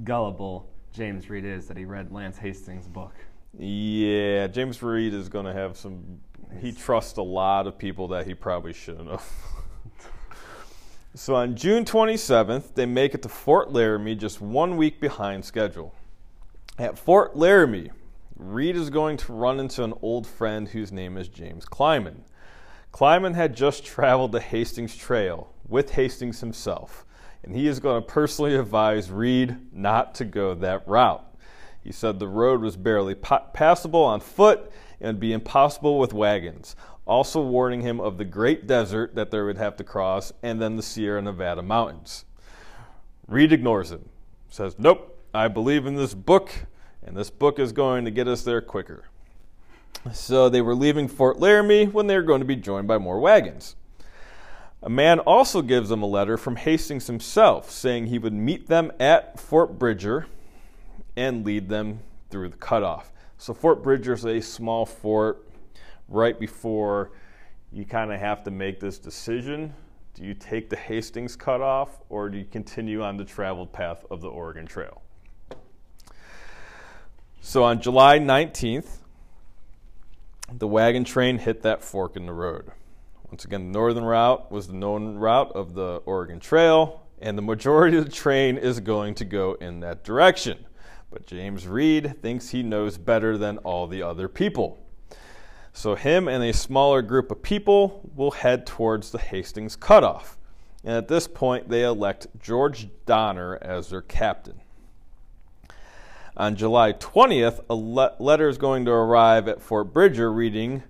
gullible 0.04 0.70
James 0.94 1.30
Reed 1.30 1.46
is 1.46 1.68
that 1.68 1.78
he 1.78 1.86
read 1.86 2.12
Lance 2.12 2.38
Hastings' 2.38 2.88
book. 2.88 3.14
Yeah, 3.58 4.48
James 4.48 4.82
Reed 4.82 5.14
is 5.14 5.30
going 5.30 5.46
to 5.46 5.54
have 5.54 5.78
some. 5.78 6.20
He 6.60 6.72
trusts 6.72 7.18
a 7.18 7.24
lot 7.24 7.68
of 7.68 7.78
people 7.78 8.08
that 8.10 8.28
he 8.28 8.34
probably 8.34 8.74
shouldn't 8.74 9.10
have. 9.10 9.24
so 11.16 11.36
on 11.36 11.56
June 11.56 11.86
27th, 11.86 12.74
they 12.76 12.86
make 12.86 13.14
it 13.14 13.22
to 13.24 13.30
Fort 13.30 13.72
Laramie 13.72 14.16
just 14.16 14.42
one 14.42 14.78
week 14.78 15.00
behind 15.00 15.44
schedule. 15.46 15.94
At 16.78 16.98
Fort 16.98 17.36
Laramie, 17.36 17.92
Reed 18.36 18.76
is 18.76 18.90
going 18.90 19.18
to 19.18 19.34
run 19.34 19.60
into 19.60 19.84
an 19.84 19.94
old 20.02 20.26
friend 20.26 20.70
whose 20.70 20.92
name 20.92 21.18
is 21.18 21.28
James 21.28 21.66
Clyman. 21.66 22.24
Clyman 22.92 23.36
had 23.36 23.56
just 23.56 23.86
traveled 23.86 24.32
the 24.32 24.40
Hastings 24.40 24.96
Trail 24.96 25.54
with 25.68 25.92
Hastings 25.92 26.40
himself, 26.40 27.06
and 27.44 27.56
he 27.56 27.68
is 27.68 27.80
going 27.80 28.02
to 28.02 28.08
personally 28.08 28.56
advise 28.56 29.12
Reed 29.12 29.58
not 29.74 30.16
to 30.16 30.26
go 30.26 30.56
that 30.56 30.88
route. 30.88 31.26
He 31.84 31.92
said 31.92 32.20
the 32.20 32.28
road 32.28 32.62
was 32.62 32.78
barely 32.78 33.16
pa- 33.16 33.48
passable 33.54 34.04
on 34.04 34.22
foot 34.22 34.72
and 35.02 35.20
be 35.20 35.34
impossible 35.34 36.00
with 36.00 36.14
wagons, 36.14 36.76
also 37.06 37.42
warning 37.42 37.82
him 37.82 38.00
of 38.00 38.18
the 38.18 38.26
great 38.26 38.66
desert 38.66 39.14
that 39.16 39.30
they 39.30 39.42
would 39.42 39.58
have 39.58 39.76
to 39.76 39.84
cross 39.84 40.32
and 40.42 40.62
then 40.62 40.78
the 40.78 40.84
Sierra 40.84 41.22
Nevada 41.22 41.62
mountains. 41.62 42.26
Reed 43.28 43.52
ignores 43.52 43.92
him, 43.92 44.10
says, 44.50 44.76
Nope, 44.78 45.11
I 45.34 45.48
believe 45.48 45.86
in 45.86 45.96
this 45.96 46.14
book, 46.14 46.52
and 47.02 47.16
this 47.16 47.30
book 47.30 47.58
is 47.58 47.72
going 47.72 48.04
to 48.04 48.12
get 48.12 48.28
us 48.28 48.44
there 48.44 48.60
quicker. 48.60 49.06
So 50.12 50.50
they 50.50 50.62
were 50.62 50.76
leaving 50.76 51.08
Fort 51.08 51.40
Laramie 51.40 51.86
when 51.86 52.08
they 52.08 52.16
were 52.16 52.22
going 52.22 52.42
to 52.42 52.46
be 52.46 52.58
joined 52.58 52.90
by 52.90 52.98
more 52.98 53.18
wagons. 53.18 53.78
A 54.84 54.90
man 54.90 55.20
also 55.20 55.62
gives 55.62 55.88
them 55.88 56.02
a 56.02 56.08
letter 56.08 56.38
from 56.38 56.58
Hastings 56.58 57.08
himself 57.08 57.72
saying 57.72 58.08
he 58.08 58.20
would 58.20 58.34
meet 58.34 58.68
them 58.68 58.92
at 59.00 59.40
Fort 59.40 59.80
Bridger 59.80 60.28
and 61.16 61.46
lead 61.46 61.70
them 61.70 62.00
through 62.30 62.50
the 62.50 62.58
cutoff. 62.58 63.14
So 63.38 63.54
Fort 63.54 63.82
Bridger 63.82 64.14
is 64.14 64.26
a 64.26 64.42
small 64.42 64.86
fort 64.86 65.48
right 66.10 66.38
before 66.38 67.12
you 67.72 67.86
kind 67.86 68.12
of 68.12 68.20
have 68.20 68.44
to 68.44 68.52
make 68.52 68.82
this 68.82 68.98
decision. 68.98 69.74
Do 70.14 70.24
you 70.24 70.34
take 70.34 70.70
the 70.70 70.76
Hastings 70.76 71.38
cutoff 71.38 72.02
or 72.10 72.30
do 72.30 72.38
you 72.38 72.46
continue 72.46 73.02
on 73.02 73.16
the 73.16 73.24
traveled 73.24 73.72
path 73.72 74.04
of 74.12 74.20
the 74.20 74.28
Oregon 74.28 74.66
Trail? 74.66 75.02
So 77.44 77.64
on 77.64 77.82
July 77.82 78.20
19th, 78.20 79.00
the 80.54 80.68
wagon 80.68 81.04
train 81.04 81.40
hit 81.40 81.64
that 81.64 81.84
fork 81.84 82.16
in 82.16 82.28
the 82.28 82.34
road. 82.34 82.72
Once 83.32 83.46
again, 83.46 83.72
the 83.72 83.80
northern 83.80 84.06
route 84.06 84.52
was 84.52 84.68
the 84.68 84.76
known 84.76 85.16
route 85.16 85.52
of 85.54 85.74
the 85.74 86.04
Oregon 86.06 86.40
Trail, 86.40 87.02
and 87.20 87.36
the 87.36 87.42
majority 87.42 87.98
of 87.98 88.06
the 88.06 88.12
train 88.12 88.58
is 88.58 88.80
going 88.80 89.16
to 89.16 89.26
go 89.26 89.54
in 89.56 89.80
that 89.80 90.04
direction. 90.04 90.66
But 91.10 91.26
James 91.26 91.68
Reed 91.68 92.22
thinks 92.22 92.50
he 92.50 92.62
knows 92.62 93.00
better 93.00 93.40
than 93.40 93.58
all 93.60 93.88
the 93.88 94.04
other 94.04 94.28
people. 94.28 94.80
So, 95.74 95.96
him 95.96 96.28
and 96.28 96.44
a 96.44 96.54
smaller 96.54 97.02
group 97.02 97.32
of 97.32 97.42
people 97.42 98.12
will 98.16 98.32
head 98.32 98.68
towards 98.68 99.10
the 99.10 99.18
Hastings 99.18 99.76
cutoff. 99.76 100.38
And 100.84 100.94
at 100.94 101.08
this 101.08 101.28
point, 101.28 101.70
they 101.70 101.84
elect 101.84 102.28
George 102.40 102.88
Donner 103.08 103.58
as 103.64 103.90
their 103.90 104.04
captain. 104.04 104.61
On 106.38 106.56
July 106.56 106.94
20th, 106.94 107.60
a 107.70 107.76
le- 107.76 108.16
letter 108.20 108.48
is 108.48 108.58
going 108.58 108.86
to 108.86 108.92
arrive 108.92 109.48
at 109.48 109.62
Fort 109.62 109.94
Bridger 109.94 110.32
reading 110.32 110.84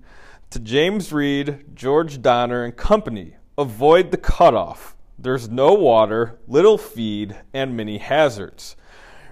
to 0.51 0.59
James 0.59 1.11
Reed, 1.11 1.75
George 1.75 2.21
Donner, 2.21 2.63
and 2.63 2.75
company. 2.75 3.35
Avoid 3.57 4.11
the 4.11 4.17
cutoff. 4.17 4.95
There's 5.17 5.49
no 5.49 5.73
water, 5.73 6.39
little 6.47 6.77
feed, 6.77 7.37
and 7.53 7.75
many 7.75 7.97
hazards. 7.97 8.75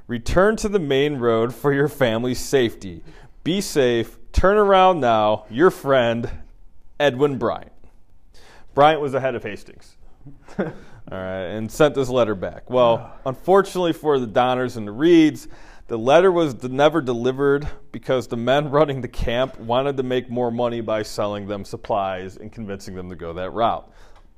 Return 0.07 0.55
to 0.57 0.69
the 0.69 0.79
main 0.79 1.17
road 1.17 1.53
for 1.53 1.71
your 1.71 1.87
family's 1.87 2.39
safety. 2.39 3.03
Be 3.43 3.61
safe. 3.61 4.17
Turn 4.31 4.57
around 4.57 4.99
now. 4.99 5.45
Your 5.49 5.69
friend, 5.69 6.29
Edwin 6.99 7.37
Bryant. 7.37 7.71
Bryant 8.73 9.01
was 9.01 9.11
the 9.11 9.19
head 9.19 9.35
of 9.35 9.43
Hastings. 9.43 9.95
All 10.57 10.65
right, 11.11 11.45
and 11.45 11.71
sent 11.71 11.95
this 11.95 12.09
letter 12.09 12.35
back. 12.35 12.69
Well, 12.69 12.99
ah. 13.01 13.17
unfortunately 13.25 13.93
for 13.93 14.19
the 14.19 14.27
Donners 14.27 14.77
and 14.77 14.87
the 14.87 14.91
Reeds, 14.91 15.47
the 15.89 15.97
letter 15.97 16.31
was 16.31 16.63
never 16.63 17.01
delivered 17.01 17.67
because 17.91 18.27
the 18.27 18.37
men 18.37 18.69
running 18.71 19.01
the 19.01 19.07
camp 19.07 19.59
wanted 19.59 19.97
to 19.97 20.03
make 20.03 20.29
more 20.29 20.51
money 20.51 20.81
by 20.81 21.03
selling 21.03 21.47
them 21.47 21.65
supplies 21.65 22.37
and 22.37 22.51
convincing 22.51 22.95
them 22.95 23.09
to 23.09 23.15
go 23.15 23.33
that 23.33 23.51
route. 23.51 23.91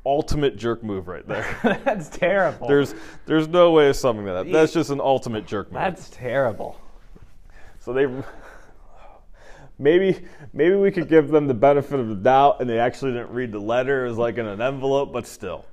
Ultimate 0.03 0.57
jerk 0.57 0.81
move 0.81 1.07
right 1.07 1.27
there. 1.27 1.59
That's 1.85 2.09
terrible. 2.09 2.67
There's 2.67 2.95
there's 3.27 3.47
no 3.47 3.71
way 3.71 3.89
of 3.89 3.95
summing 3.95 4.25
that 4.25 4.35
up. 4.35 4.47
That's 4.49 4.73
just 4.73 4.89
an 4.89 4.99
ultimate 4.99 5.45
jerk 5.45 5.67
move. 5.67 5.79
That's 5.79 6.09
terrible. 6.09 6.79
So 7.79 7.93
they 7.93 8.07
maybe 9.77 10.25
maybe 10.53 10.75
we 10.75 10.89
could 10.89 11.07
give 11.07 11.27
them 11.27 11.47
the 11.47 11.53
benefit 11.53 11.99
of 11.99 12.07
the 12.07 12.15
doubt 12.15 12.61
and 12.61 12.69
they 12.69 12.79
actually 12.79 13.11
didn't 13.11 13.29
read 13.29 13.51
the 13.51 13.59
letter 13.59 14.05
It 14.05 14.09
was 14.09 14.17
like 14.17 14.37
in 14.37 14.47
an 14.47 14.61
envelope, 14.61 15.13
but 15.13 15.27
still. 15.27 15.65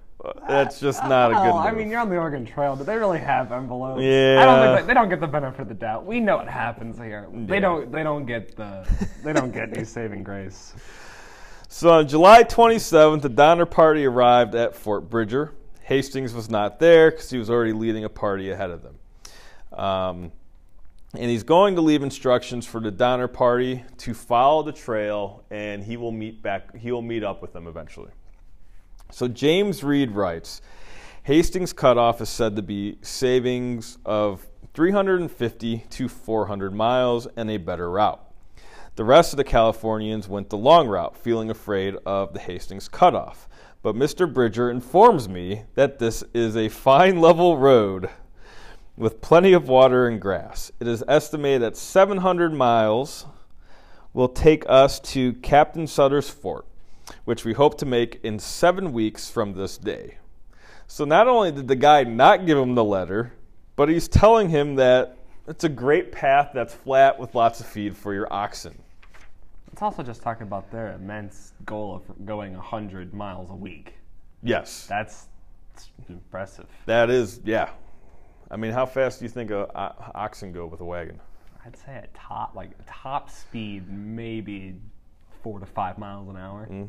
That's 0.48 0.80
just 0.80 1.02
not 1.04 1.30
a 1.30 1.34
good 1.34 1.52
Oh, 1.52 1.58
I 1.58 1.70
mean, 1.72 1.88
you're 1.90 2.00
on 2.00 2.08
the 2.08 2.16
Oregon 2.16 2.44
Trail. 2.44 2.74
Do 2.74 2.82
they 2.82 2.96
really 2.96 3.20
have 3.20 3.52
envelopes? 3.52 4.02
Yeah. 4.02 4.38
I 4.40 4.44
don't 4.44 4.74
think 4.76 4.80
they, 4.86 4.86
they 4.92 4.94
don't 4.94 5.08
get 5.08 5.20
the 5.20 5.28
benefit 5.28 5.60
of 5.60 5.68
the 5.68 5.74
doubt. 5.74 6.06
We 6.06 6.18
know 6.18 6.38
what 6.38 6.48
happens 6.48 6.98
here. 6.98 7.28
They 7.32 7.54
Yeah. 7.54 7.60
don't. 7.60 7.92
They 7.92 8.02
don't 8.02 8.26
get 8.26 8.56
the. 8.56 8.86
They 9.22 9.32
don't 9.32 9.52
get 9.52 9.76
any 9.76 9.84
saving 9.84 10.24
grace. 10.24 10.74
So 11.68 11.90
on 11.90 12.08
July 12.08 12.42
27th, 12.44 13.22
the 13.22 13.28
Donner 13.28 13.66
Party 13.66 14.06
arrived 14.06 14.54
at 14.54 14.74
Fort 14.74 15.08
Bridger. 15.08 15.52
Hastings 15.82 16.32
was 16.34 16.50
not 16.50 16.80
there 16.80 17.10
because 17.10 17.30
he 17.30 17.38
was 17.38 17.48
already 17.50 17.72
leading 17.72 18.04
a 18.04 18.08
party 18.08 18.50
ahead 18.50 18.70
of 18.70 18.82
them. 18.82 18.98
Um, 19.78 20.32
and 21.14 21.30
he's 21.30 21.42
going 21.42 21.76
to 21.76 21.80
leave 21.80 22.02
instructions 22.02 22.66
for 22.66 22.80
the 22.80 22.90
Donner 22.90 23.28
Party 23.28 23.84
to 23.98 24.14
follow 24.14 24.62
the 24.62 24.72
trail, 24.72 25.44
and 25.50 25.82
he 25.84 25.96
will 25.96 26.12
meet 26.12 26.42
back. 26.42 26.74
He 26.76 26.90
will 26.90 27.02
meet 27.02 27.22
up 27.22 27.40
with 27.40 27.52
them 27.52 27.66
eventually. 27.66 28.10
So 29.10 29.28
James 29.28 29.82
Reed 29.82 30.12
writes, 30.12 30.60
Hastings 31.24 31.72
cutoff 31.72 32.20
is 32.20 32.28
said 32.28 32.56
to 32.56 32.62
be 32.62 32.98
savings 33.02 33.98
of 34.04 34.46
350 34.74 35.84
to 35.90 36.08
400 36.08 36.74
miles 36.74 37.26
and 37.36 37.50
a 37.50 37.56
better 37.56 37.90
route. 37.90 38.22
The 38.96 39.04
rest 39.04 39.32
of 39.32 39.36
the 39.36 39.44
Californians 39.44 40.28
went 40.28 40.50
the 40.50 40.56
long 40.56 40.88
route, 40.88 41.16
feeling 41.16 41.50
afraid 41.50 41.96
of 42.04 42.32
the 42.32 42.40
Hastings 42.40 42.88
cutoff. 42.88 43.48
But 43.82 43.94
Mr. 43.94 44.32
Bridger 44.32 44.70
informs 44.70 45.28
me 45.28 45.62
that 45.74 45.98
this 45.98 46.24
is 46.34 46.56
a 46.56 46.68
fine 46.68 47.20
level 47.20 47.56
road 47.56 48.10
with 48.96 49.20
plenty 49.20 49.52
of 49.52 49.68
water 49.68 50.08
and 50.08 50.20
grass. 50.20 50.72
It 50.80 50.88
is 50.88 51.04
estimated 51.06 51.62
that 51.62 51.76
700 51.76 52.52
miles 52.52 53.26
will 54.12 54.28
take 54.28 54.64
us 54.68 54.98
to 55.00 55.32
Captain 55.34 55.86
Sutter's 55.86 56.28
Fort, 56.28 56.66
which 57.24 57.44
we 57.44 57.52
hope 57.52 57.78
to 57.78 57.86
make 57.86 58.20
in 58.22 58.38
seven 58.38 58.92
weeks 58.92 59.30
from 59.30 59.52
this 59.54 59.78
day. 59.78 60.18
So 60.86 61.04
not 61.04 61.28
only 61.28 61.52
did 61.52 61.68
the 61.68 61.76
guy 61.76 62.04
not 62.04 62.46
give 62.46 62.56
him 62.58 62.74
the 62.74 62.84
letter, 62.84 63.32
but 63.76 63.88
he's 63.88 64.08
telling 64.08 64.48
him 64.48 64.76
that 64.76 65.16
it's 65.46 65.64
a 65.64 65.68
great 65.68 66.12
path 66.12 66.50
that's 66.54 66.74
flat 66.74 67.18
with 67.18 67.34
lots 67.34 67.60
of 67.60 67.66
feed 67.66 67.96
for 67.96 68.12
your 68.14 68.30
oxen. 68.32 68.78
It's 69.72 69.82
also 69.82 70.02
just 70.02 70.22
talking 70.22 70.42
about 70.46 70.70
their 70.70 70.92
immense 70.94 71.52
goal 71.64 71.94
of 71.94 72.26
going 72.26 72.54
100 72.54 73.14
miles 73.14 73.50
a 73.50 73.54
week. 73.54 73.94
Yes, 74.42 74.86
That's, 74.86 75.26
that's 75.74 75.88
impressive. 76.08 76.66
that 76.86 77.10
is, 77.10 77.40
yeah. 77.44 77.70
I 78.50 78.56
mean, 78.56 78.72
how 78.72 78.86
fast 78.86 79.18
do 79.18 79.24
you 79.24 79.28
think 79.28 79.50
a, 79.50 79.66
o- 79.78 80.12
oxen 80.14 80.52
go 80.52 80.66
with 80.66 80.80
a 80.80 80.84
wagon? 80.84 81.20
I'd 81.64 81.76
say 81.76 81.92
at 81.96 82.14
top, 82.14 82.54
like 82.54 82.70
top 82.88 83.30
speed, 83.30 83.88
maybe 83.90 84.74
four 85.42 85.60
to 85.60 85.66
five 85.66 85.98
miles 85.98 86.28
an 86.28 86.36
hour. 86.36 86.68
Mm. 86.70 86.88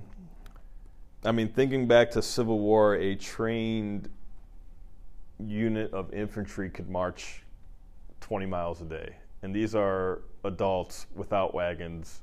I 1.26 1.32
mean, 1.32 1.50
thinking 1.50 1.88
back 1.88 2.12
to 2.12 2.22
Civil 2.22 2.60
War, 2.60 2.96
a 2.96 3.16
trained 3.16 4.10
unit 5.46 5.94
of 5.94 6.14
infantry 6.14 6.70
could 6.70 6.90
march 6.90 7.44
20 8.22 8.46
miles 8.46 8.82
a 8.82 8.86
day. 8.86 9.16
And 9.42 9.54
these 9.54 9.76
are 9.76 10.22
adults 10.44 11.08
without 11.16 11.54
wagons 11.54 12.22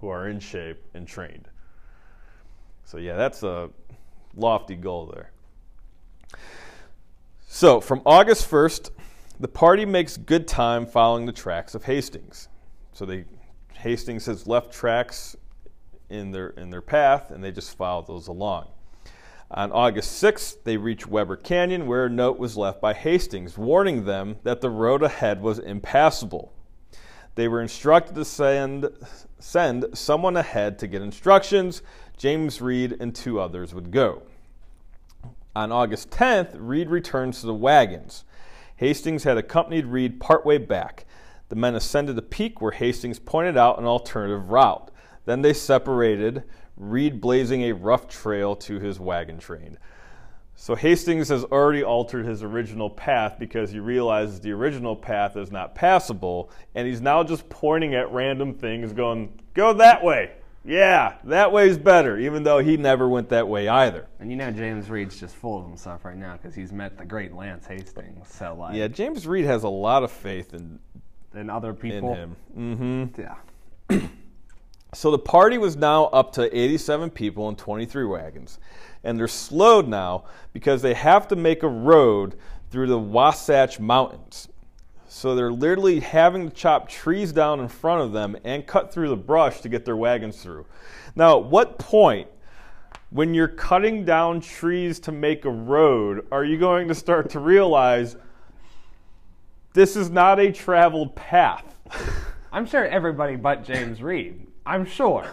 who 0.00 0.08
are 0.08 0.28
in 0.28 0.40
shape 0.40 0.82
and 0.94 1.06
trained. 1.06 1.48
So, 2.84 2.98
yeah, 2.98 3.16
that's 3.16 3.42
a 3.42 3.70
lofty 4.34 4.76
goal 4.76 5.06
there. 5.06 5.30
So, 7.48 7.80
from 7.80 8.02
August 8.04 8.50
1st, 8.50 8.90
the 9.40 9.48
party 9.48 9.84
makes 9.84 10.16
good 10.16 10.46
time 10.46 10.86
following 10.86 11.26
the 11.26 11.32
tracks 11.32 11.74
of 11.74 11.84
Hastings. 11.84 12.48
So, 12.92 13.04
they 13.06 13.24
Hastings 13.86 14.26
has 14.26 14.48
left 14.48 14.72
tracks 14.72 15.36
in 16.10 16.32
their 16.32 16.48
in 16.48 16.70
their 16.70 16.82
path, 16.82 17.30
and 17.30 17.44
they 17.44 17.52
just 17.52 17.76
followed 17.76 18.08
those 18.08 18.26
along. 18.26 18.66
On 19.48 19.70
August 19.70 20.20
6th, 20.20 20.64
they 20.64 20.76
reach 20.76 21.06
Weber 21.06 21.36
Canyon, 21.36 21.86
where 21.86 22.06
a 22.06 22.10
note 22.10 22.36
was 22.36 22.56
left 22.56 22.80
by 22.80 22.94
Hastings 22.94 23.56
warning 23.56 24.04
them 24.04 24.38
that 24.42 24.60
the 24.60 24.70
road 24.70 25.04
ahead 25.04 25.40
was 25.40 25.60
impassable. 25.60 26.52
They 27.36 27.46
were 27.46 27.62
instructed 27.62 28.16
to 28.16 28.24
send 28.24 28.88
send 29.38 29.86
someone 29.94 30.36
ahead 30.36 30.80
to 30.80 30.88
get 30.88 31.00
instructions. 31.00 31.82
James 32.16 32.60
Reed 32.60 32.96
and 32.98 33.14
two 33.14 33.38
others 33.38 33.72
would 33.72 33.92
go. 33.92 34.24
On 35.54 35.70
August 35.70 36.10
10th, 36.10 36.56
Reed 36.56 36.90
returns 36.90 37.38
to 37.38 37.46
the 37.46 37.54
wagons. 37.54 38.24
Hastings 38.78 39.22
had 39.22 39.38
accompanied 39.38 39.86
Reed 39.86 40.18
partway 40.18 40.58
back. 40.58 41.05
The 41.48 41.56
men 41.56 41.74
ascended 41.74 42.18
a 42.18 42.22
peak 42.22 42.60
where 42.60 42.72
Hastings 42.72 43.18
pointed 43.18 43.56
out 43.56 43.78
an 43.78 43.86
alternative 43.86 44.50
route. 44.50 44.90
Then 45.24 45.42
they 45.42 45.52
separated, 45.52 46.44
Reed 46.76 47.20
blazing 47.20 47.62
a 47.62 47.72
rough 47.72 48.08
trail 48.08 48.56
to 48.56 48.78
his 48.78 48.98
wagon 49.00 49.38
train. 49.38 49.78
So 50.54 50.74
Hastings 50.74 51.28
has 51.28 51.44
already 51.44 51.84
altered 51.84 52.24
his 52.24 52.42
original 52.42 52.88
path 52.88 53.38
because 53.38 53.70
he 53.70 53.78
realizes 53.78 54.40
the 54.40 54.52
original 54.52 54.96
path 54.96 55.36
is 55.36 55.52
not 55.52 55.74
passable, 55.74 56.50
and 56.74 56.88
he's 56.88 57.02
now 57.02 57.22
just 57.22 57.48
pointing 57.50 57.94
at 57.94 58.10
random 58.10 58.54
things, 58.54 58.92
going, 58.92 59.38
Go 59.52 59.74
that 59.74 60.02
way. 60.02 60.32
Yeah, 60.64 61.14
that 61.24 61.52
way's 61.52 61.78
better, 61.78 62.18
even 62.18 62.42
though 62.42 62.58
he 62.58 62.76
never 62.76 63.08
went 63.08 63.28
that 63.28 63.46
way 63.46 63.68
either. 63.68 64.08
And 64.18 64.30
you 64.30 64.36
know 64.36 64.50
James 64.50 64.90
Reed's 64.90 65.18
just 65.20 65.36
full 65.36 65.58
of 65.58 65.64
himself 65.64 66.04
right 66.04 66.16
now 66.16 66.36
because 66.36 66.56
he's 66.56 66.72
met 66.72 66.98
the 66.98 67.04
great 67.04 67.32
Lance 67.32 67.66
Hastings. 67.66 68.26
So 68.28 68.56
like, 68.58 68.74
Yeah, 68.74 68.88
James 68.88 69.26
Reed 69.28 69.44
has 69.44 69.62
a 69.62 69.68
lot 69.68 70.02
of 70.02 70.10
faith 70.10 70.54
in, 70.54 70.80
and 71.36 71.50
other 71.50 71.72
people. 71.74 72.12
in 72.12 72.16
him. 72.16 72.36
hmm 72.54 73.20
Yeah. 73.20 73.98
So 74.94 75.10
the 75.10 75.18
party 75.18 75.58
was 75.58 75.76
now 75.76 76.04
up 76.06 76.32
to 76.34 76.58
87 76.58 77.10
people 77.10 77.48
and 77.50 77.58
23 77.58 78.04
wagons. 78.06 78.58
And 79.04 79.18
they're 79.18 79.28
slowed 79.28 79.88
now 79.88 80.24
because 80.54 80.80
they 80.80 80.94
have 80.94 81.28
to 81.28 81.36
make 81.36 81.62
a 81.62 81.68
road 81.68 82.36
through 82.70 82.86
the 82.86 82.98
Wasatch 82.98 83.78
Mountains. 83.78 84.48
So 85.06 85.34
they're 85.34 85.52
literally 85.52 86.00
having 86.00 86.48
to 86.48 86.54
chop 86.54 86.88
trees 86.88 87.30
down 87.32 87.60
in 87.60 87.68
front 87.68 88.00
of 88.02 88.12
them 88.12 88.36
and 88.44 88.66
cut 88.66 88.90
through 88.92 89.10
the 89.10 89.16
brush 89.16 89.60
to 89.60 89.68
get 89.68 89.84
their 89.84 89.96
wagons 89.96 90.42
through. 90.42 90.64
Now, 91.14 91.40
at 91.40 91.44
what 91.46 91.78
point, 91.78 92.28
when 93.10 93.34
you're 93.34 93.48
cutting 93.48 94.04
down 94.04 94.40
trees 94.40 94.98
to 95.00 95.12
make 95.12 95.44
a 95.44 95.50
road, 95.50 96.26
are 96.32 96.44
you 96.44 96.58
going 96.58 96.88
to 96.88 96.94
start 96.94 97.28
to 97.30 97.40
realize 97.40 98.16
this 99.76 99.94
is 99.94 100.08
not 100.08 100.40
a 100.40 100.50
traveled 100.50 101.14
path? 101.14 101.76
I'm 102.50 102.64
sure 102.66 102.84
everybody 102.86 103.36
but 103.36 103.62
James 103.62 104.02
Reed. 104.02 104.46
I'm 104.64 104.86
sure. 104.86 105.26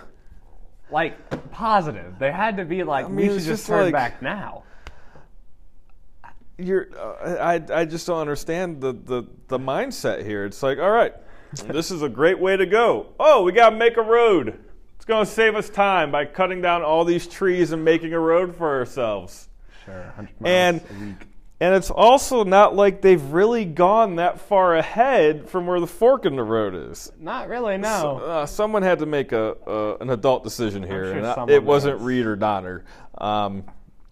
Like 0.92 1.50
positive. 1.52 2.20
They 2.20 2.32
had 2.32 2.58
to 2.58 2.66
be 2.66 2.84
like, 2.84 3.10
mean, 3.10 3.16
we 3.16 3.24
should 3.30 3.36
just 3.38 3.48
just 3.48 3.68
turn 3.68 3.86
like- 3.86 3.94
back 3.94 4.22
now. 4.22 4.64
you're 6.58 6.90
uh, 6.96 7.36
I, 7.40 7.80
I 7.82 7.86
just 7.86 8.06
don't 8.06 8.20
understand 8.20 8.82
the, 8.82 8.92
the, 8.92 9.24
the 9.48 9.58
mindset 9.58 10.26
here. 10.26 10.44
It's 10.46 10.62
like, 10.62 10.78
all 10.78 10.92
right, 10.92 11.14
this 11.66 11.90
is 11.90 12.02
a 12.02 12.10
great 12.10 12.38
way 12.38 12.58
to 12.58 12.66
go. 12.66 13.14
Oh, 13.20 13.44
we 13.44 13.54
got 13.54 13.70
to 13.72 13.76
make 13.78 13.96
a 13.96 14.02
road. 14.04 14.60
It's 14.98 15.06
going 15.06 15.26
to 15.26 15.32
save 15.32 15.56
us 15.56 15.70
time 15.70 16.12
by 16.12 16.26
cutting 16.26 16.62
down 16.62 16.84
all 16.84 17.06
these 17.06 17.28
trees 17.28 17.72
and 17.72 17.84
making 17.84 18.14
a 18.14 18.20
road 18.20 18.56
for 18.58 18.70
ourselves. 18.78 19.48
Sure, 19.86 20.02
100 20.18 20.42
miles 20.42 20.44
And- 20.44 20.82
a 20.82 21.06
week. 21.06 21.28
And 21.60 21.74
it's 21.76 21.90
also 21.92 22.44
not 22.44 22.76
like 22.76 23.02
they've 23.02 23.24
really 23.24 23.64
gone 23.64 24.16
that 24.18 24.42
far 24.42 24.76
ahead 24.76 25.48
from 25.50 25.66
where 25.66 25.80
the 25.80 25.88
fork 25.88 26.26
in 26.26 26.36
the 26.36 26.44
road 26.44 26.76
is. 26.92 27.12
Not 27.20 27.48
really, 27.48 27.78
no. 27.78 28.20
So, 28.20 28.26
uh, 28.26 28.46
someone 28.46 28.82
had 28.84 29.00
to 29.00 29.06
make 29.06 29.32
a, 29.32 29.56
a 29.66 29.96
an 29.98 30.10
adult 30.10 30.44
decision 30.44 30.84
here, 30.84 31.06
sure 31.06 31.18
and 31.18 31.26
I- 31.26 31.46
it 31.48 31.64
wasn't. 31.64 32.02
Reed 32.02 32.26
or 32.26 32.36
Donner. 32.36 32.84
Um, 33.18 33.64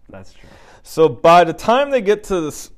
That's 0.08 0.32
true. 0.32 0.48
so 0.82 1.08
by 1.08 1.44
the 1.44 1.52
time 1.52 1.90
they 1.90 2.00
get 2.00 2.24
to 2.24 2.40
the 2.40 2.70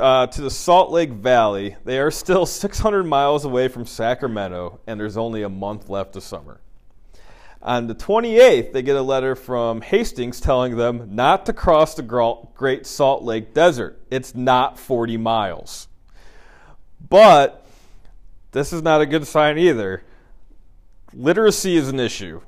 uh, 0.00 0.26
to 0.28 0.40
the 0.40 0.50
Salt 0.50 0.90
Lake 0.90 1.10
Valley, 1.10 1.76
they 1.84 1.98
are 1.98 2.10
still 2.10 2.46
600 2.64 3.04
miles 3.04 3.44
away 3.44 3.68
from 3.68 3.84
Sacramento, 3.84 4.80
and 4.86 4.98
there's 4.98 5.18
only 5.18 5.42
a 5.42 5.50
month 5.50 5.90
left 5.90 6.16
of 6.16 6.22
summer. 6.22 6.60
On 7.64 7.86
the 7.86 7.94
28th, 7.94 8.72
they 8.72 8.82
get 8.82 8.94
a 8.94 9.02
letter 9.02 9.34
from 9.34 9.80
Hastings 9.80 10.38
telling 10.38 10.76
them 10.76 11.14
not 11.14 11.46
to 11.46 11.54
cross 11.54 11.94
the 11.94 12.02
Great 12.54 12.86
Salt 12.86 13.22
Lake 13.22 13.54
Desert. 13.54 13.98
It's 14.10 14.34
not 14.34 14.78
40 14.78 15.16
miles. 15.16 15.88
But 17.08 17.66
this 18.52 18.70
is 18.72 18.82
not 18.82 19.00
a 19.00 19.06
good 19.06 19.26
sign 19.26 19.56
either. 19.56 20.04
Literacy 21.14 21.76
is 21.76 21.88
an 21.88 21.98
issue. 21.98 22.42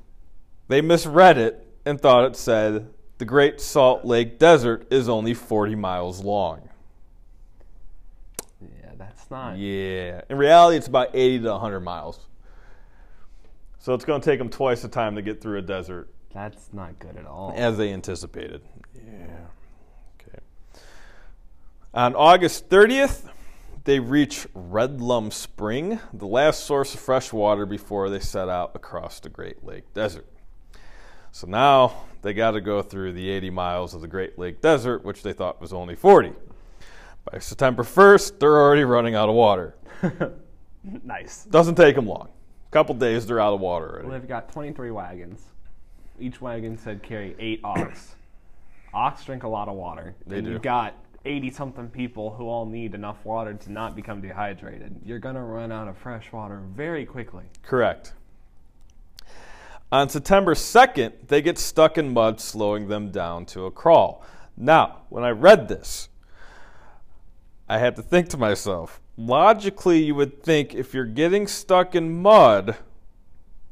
They 0.69 0.83
misread 0.83 1.39
it 1.39 1.67
and 1.87 1.99
thought 1.99 2.27
it 2.27 2.37
said 2.37 2.93
the 3.17 3.25
Great 3.25 3.59
Salt 3.61 4.05
Lake 4.05 4.39
Desert 4.39 4.87
is 4.91 5.09
only 5.09 5.33
40 5.33 5.77
miles 5.77 6.23
long. 6.23 6.69
Yeah, 8.61 8.91
that's 8.99 9.31
not. 9.31 9.57
Yeah. 9.57 10.21
In 10.29 10.37
reality, 10.37 10.77
it's 10.77 10.89
about 10.89 11.09
80 11.15 11.45
to 11.45 11.53
100 11.53 11.81
miles. 11.81 12.21
So 13.87 13.95
it's 13.95 14.05
going 14.05 14.21
to 14.21 14.25
take 14.29 14.41
them 14.41 14.49
twice 14.49 14.83
the 14.83 14.89
time 14.89 15.15
to 15.15 15.23
get 15.23 15.41
through 15.41 15.59
a 15.59 15.63
desert 15.63 16.13
That's 16.35 16.73
not 16.73 16.99
good 16.99 17.17
at 17.17 17.25
all. 17.25 17.55
as 17.55 17.79
they 17.79 17.93
anticipated. 17.93 18.61
Yeah. 18.97 19.47
Okay. 20.21 20.41
On 21.95 22.17
August 22.17 22.69
30th, 22.69 23.31
they 23.85 24.01
reach 24.01 24.49
Red 24.55 25.01
Lum 25.01 25.31
Spring, 25.31 26.01
the 26.13 26.27
last 26.27 26.65
source 26.65 26.95
of 26.95 26.99
fresh 26.99 27.33
water 27.33 27.65
before 27.65 28.11
they 28.11 28.19
set 28.19 28.49
out 28.49 28.73
across 28.75 29.21
the 29.21 29.29
Great 29.29 29.65
Lake 29.65 29.95
Desert. 29.95 30.27
So 31.31 31.47
now 31.47 32.07
they 32.23 32.35
got 32.35 32.51
to 32.51 32.61
go 32.61 32.83
through 32.83 33.13
the 33.13 33.31
80 33.31 33.51
miles 33.51 33.95
of 33.95 34.01
the 34.01 34.09
Great 34.09 34.37
Lake 34.37 34.61
Desert, 34.61 35.05
which 35.05 35.23
they 35.23 35.33
thought 35.33 35.61
was 35.61 35.73
only 35.73 35.95
40. 35.95 36.33
By 37.31 37.39
September 37.39 37.85
1st, 37.85 38.41
they're 38.41 38.59
already 38.59 38.83
running 38.83 39.15
out 39.15 39.29
of 39.29 39.37
water. 39.37 39.77
nice. 41.05 41.45
Doesn't 41.45 41.77
take 41.77 41.95
them 41.95 42.09
long. 42.09 42.31
A 42.67 42.71
couple 42.71 42.95
days, 42.95 43.27
they're 43.27 43.41
out 43.41 43.55
of 43.55 43.61
water 43.61 43.89
already. 43.89 44.09
Well, 44.09 44.19
they've 44.19 44.29
got 44.29 44.53
23 44.53 44.91
wagons. 44.91 45.43
Each 46.19 46.41
wagon 46.41 46.77
said 46.79 47.03
carry 47.03 47.37
eight 47.39 47.61
ox. 47.63 48.17
ox 48.95 49.25
drink 49.25 49.43
a 49.45 49.49
lot 49.49 49.69
of 49.69 49.75
water. 49.75 50.15
They 50.27 50.39
and 50.39 50.47
do. 50.47 50.53
You've 50.53 50.63
got 50.63 50.95
80 51.25 51.51
something 51.51 51.89
people 51.89 52.31
who 52.31 52.49
all 52.49 52.67
need 52.67 52.95
enough 52.95 53.25
water 53.25 53.55
to 53.55 53.73
not 53.73 53.95
become 53.97 54.21
dehydrated. 54.21 55.01
You're 55.05 55.19
going 55.19 55.35
to 55.35 55.43
run 55.43 55.73
out 55.73 55.89
of 55.89 55.99
fresh 55.99 56.33
water 56.33 56.63
very 56.75 57.05
quickly. 57.05 57.45
Correct. 57.63 58.15
On 59.93 60.09
September 60.09 60.55
2nd, 60.55 61.13
they 61.29 61.43
get 61.43 61.59
stuck 61.59 61.97
in 61.97 62.13
mud, 62.13 62.41
slowing 62.41 62.89
them 62.89 63.11
down 63.11 63.47
to 63.47 63.67
a 63.67 63.71
crawl. 63.71 64.25
Now, 64.57 65.03
when 65.11 65.23
I 65.23 65.31
read 65.31 65.69
this, 65.69 66.09
I 67.69 67.79
had 67.79 67.97
to 67.97 68.03
think 68.03 68.29
to 68.31 68.37
myself 68.37 69.01
logically, 69.17 70.03
you 70.03 70.15
would 70.15 70.43
think 70.43 70.75
if 70.75 70.95
you're 70.95 71.05
getting 71.05 71.47
stuck 71.47 71.95
in 71.95 72.23
mud, 72.23 72.77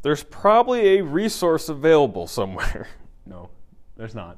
there's 0.02 0.22
probably 0.22 0.98
a 0.98 1.02
resource 1.02 1.68
available 1.68 2.26
somewhere. 2.26 2.88
No, 3.26 3.48
there's 3.96 4.14
not. 4.14 4.36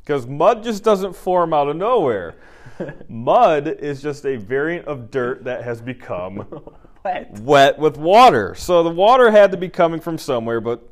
Because 0.00 0.26
mud 0.26 0.64
just 0.64 0.82
doesn't 0.82 1.14
form 1.14 1.52
out 1.52 1.68
of 1.68 1.76
nowhere. 1.76 2.34
mud 3.08 3.68
is 3.68 4.00
just 4.00 4.24
a 4.24 4.36
variant 4.36 4.86
of 4.86 5.10
dirt 5.10 5.44
that 5.44 5.64
has 5.64 5.82
become 5.82 6.46
Wet. 7.04 7.38
wet 7.40 7.78
with 7.78 7.98
water. 7.98 8.54
So 8.54 8.82
the 8.82 8.88
water 8.88 9.30
had 9.30 9.50
to 9.50 9.58
be 9.58 9.68
coming 9.68 10.00
from 10.00 10.16
somewhere, 10.16 10.62
but 10.62 10.88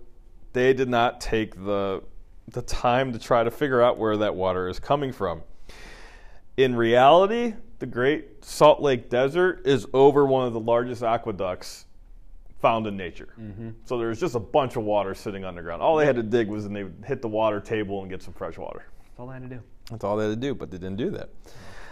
they 0.53 0.75
did 0.75 0.91
not 0.91 1.19
take 1.19 1.55
the 1.65 2.03
the 2.49 2.61
time 2.61 3.15
to 3.15 3.19
try 3.19 3.43
to 3.43 3.51
figure 3.51 3.81
out 3.81 3.97
where 3.97 4.19
that 4.19 4.35
water 4.35 4.69
is 4.69 4.79
coming 4.79 5.13
from. 5.13 5.43
In 6.59 6.75
reality, 6.77 7.55
the 7.83 7.87
Great 7.89 8.45
Salt 8.45 8.81
Lake 8.81 9.11
Desert 9.11 9.67
is 9.67 9.89
over 9.93 10.25
one 10.25 10.47
of 10.47 10.53
the 10.53 10.61
largest 10.61 11.03
aqueducts 11.03 11.87
found 12.61 12.87
in 12.87 12.97
nature. 12.97 13.35
Mm-hmm. 13.37 13.71
So 13.87 13.99
there's 13.99 14.21
just 14.21 14.37
a 14.37 14.39
bunch 14.39 14.77
of 14.77 14.85
water 14.85 15.17
sitting 15.17 15.45
underground. 15.45 15.83
All 15.83 15.97
they 15.97 16.07
had 16.07 16.15
to 16.15 16.23
dig 16.23 16.47
was 16.47 16.65
and 16.65 16.77
they 16.77 16.85
would 16.85 17.05
hit 17.05 17.23
the 17.23 17.29
water 17.29 17.59
table 17.59 18.01
and 18.03 18.09
get 18.09 18.23
some 18.23 18.35
fresh 18.35 18.57
water. 18.57 18.85
That's 19.05 19.19
all 19.19 19.27
they 19.27 19.33
had 19.33 19.43
to 19.43 19.49
do. 19.49 19.63
That's 19.91 20.05
all 20.05 20.17
they 20.17 20.29
had 20.29 20.41
to 20.41 20.41
do, 20.41 20.55
but 20.55 20.71
they 20.71 20.79
didn't 20.79 20.95
do 20.95 21.11
that. 21.11 21.31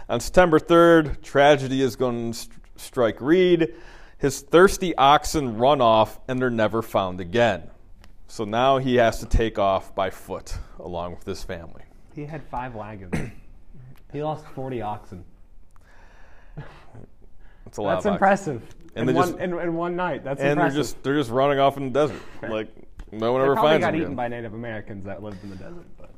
On 0.07 0.21
September 0.21 0.59
3rd, 0.61 1.21
tragedy 1.21 1.81
is 1.81 1.97
going 1.97 2.31
to 2.31 2.37
st- 2.37 2.57
strike 2.77 3.19
Reed. 3.19 3.73
His 4.17 4.39
thirsty 4.39 4.95
oxen 4.95 5.57
run 5.57 5.81
off 5.81 6.21
and 6.29 6.41
they're 6.41 6.49
never 6.49 6.81
found 6.81 7.19
again. 7.19 7.69
So 8.29 8.45
now 8.45 8.77
he 8.77 8.95
has 8.95 9.19
to 9.19 9.25
take 9.25 9.59
off 9.59 9.93
by 9.93 10.09
foot 10.09 10.55
along 10.79 11.15
with 11.17 11.25
his 11.25 11.43
family. 11.43 11.83
He 12.15 12.23
had 12.23 12.41
five 12.45 12.75
wagons. 12.75 13.13
he 14.13 14.23
lost 14.23 14.45
40 14.55 14.81
oxen. 14.81 15.25
That's 17.71 17.77
a 17.77 17.81
lot 17.83 17.93
That's 17.95 18.05
of 18.07 18.13
impressive. 18.13 18.61
And 18.95 19.07
in, 19.09 19.15
they 19.15 19.19
one, 19.19 19.29
just- 19.29 19.39
in, 19.39 19.57
in 19.57 19.73
one 19.75 19.95
night. 19.95 20.25
That's 20.25 20.41
And 20.41 20.59
they're 20.59 20.65
impressive. 20.67 20.75
just 20.77 21.03
they're 21.03 21.15
just 21.15 21.31
running 21.31 21.57
off 21.59 21.77
in 21.77 21.85
the 21.85 21.89
desert. 21.99 22.21
Like 22.49 22.67
no 23.13 23.31
one 23.31 23.39
they 23.41 23.45
ever 23.45 23.53
probably 23.55 23.71
finds 23.71 23.81
got 23.85 23.91
them 23.91 23.93
got 23.93 23.95
eaten 23.95 24.01
again. 24.07 24.15
by 24.17 24.27
Native 24.27 24.53
Americans 24.53 25.05
that 25.05 25.23
lived 25.23 25.41
in 25.43 25.49
the 25.51 25.55
desert. 25.55 25.85
But 25.97 26.09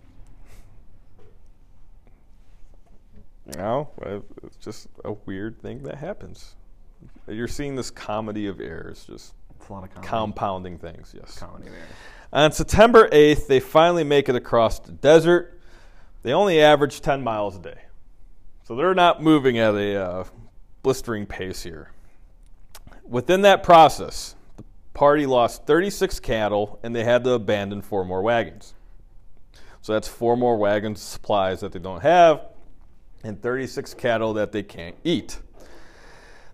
No, 3.58 3.90
uh, 4.04 4.20
it's 4.44 4.56
just 4.58 4.88
a 5.04 5.12
weird 5.14 5.62
thing 5.62 5.84
that 5.84 5.96
happens. 5.96 6.56
You're 7.28 7.48
seeing 7.48 7.76
this 7.76 7.92
comedy 7.92 8.48
of 8.48 8.60
errors, 8.62 9.06
just 9.06 9.34
it's 9.60 9.70
a 9.70 9.74
lot 9.74 9.84
of 9.84 9.90
comedy. 9.92 10.08
compounding 10.08 10.78
things. 10.78 11.14
Yes. 11.16 11.38
comedy 11.38 11.70
there. 11.70 11.86
On 12.32 12.52
September 12.52 13.08
8th, 13.10 13.48
they 13.48 13.60
finally 13.60 14.04
make 14.04 14.30
it 14.30 14.36
across 14.36 14.80
the 14.80 14.92
desert. 14.94 15.60
They 16.24 16.32
only 16.34 16.62
average 16.62 17.02
10 17.02 17.22
miles 17.24 17.58
a 17.58 17.60
day. 17.60 17.80
So 18.64 18.76
they're 18.76 18.96
not 18.96 19.22
moving 19.22 19.58
at 19.60 19.76
a 19.76 20.02
uh, 20.02 20.24
blistering 20.84 21.26
pace 21.26 21.64
here. 21.64 21.90
Within 23.04 23.42
that 23.42 23.64
process, 23.64 24.36
the 24.58 24.64
party 24.94 25.26
lost 25.26 25.66
36 25.66 26.20
cattle 26.20 26.80
and 26.84 26.96
they 26.96 27.04
had 27.04 27.24
to 27.24 27.32
abandon 27.32 27.82
four 27.82 28.06
more 28.06 28.22
wagons. 28.22 28.74
So 29.82 29.94
that's 29.94 30.08
four 30.08 30.38
more 30.38 30.58
wagons 30.58 31.02
supplies 31.02 31.62
that 31.62 31.72
they 31.72 31.80
don't 31.80 32.02
have 32.02 32.42
and 33.24 33.42
36 33.42 33.94
cattle 33.96 34.34
that 34.34 34.52
they 34.52 34.64
can't 34.64 34.96
eat. 35.04 35.40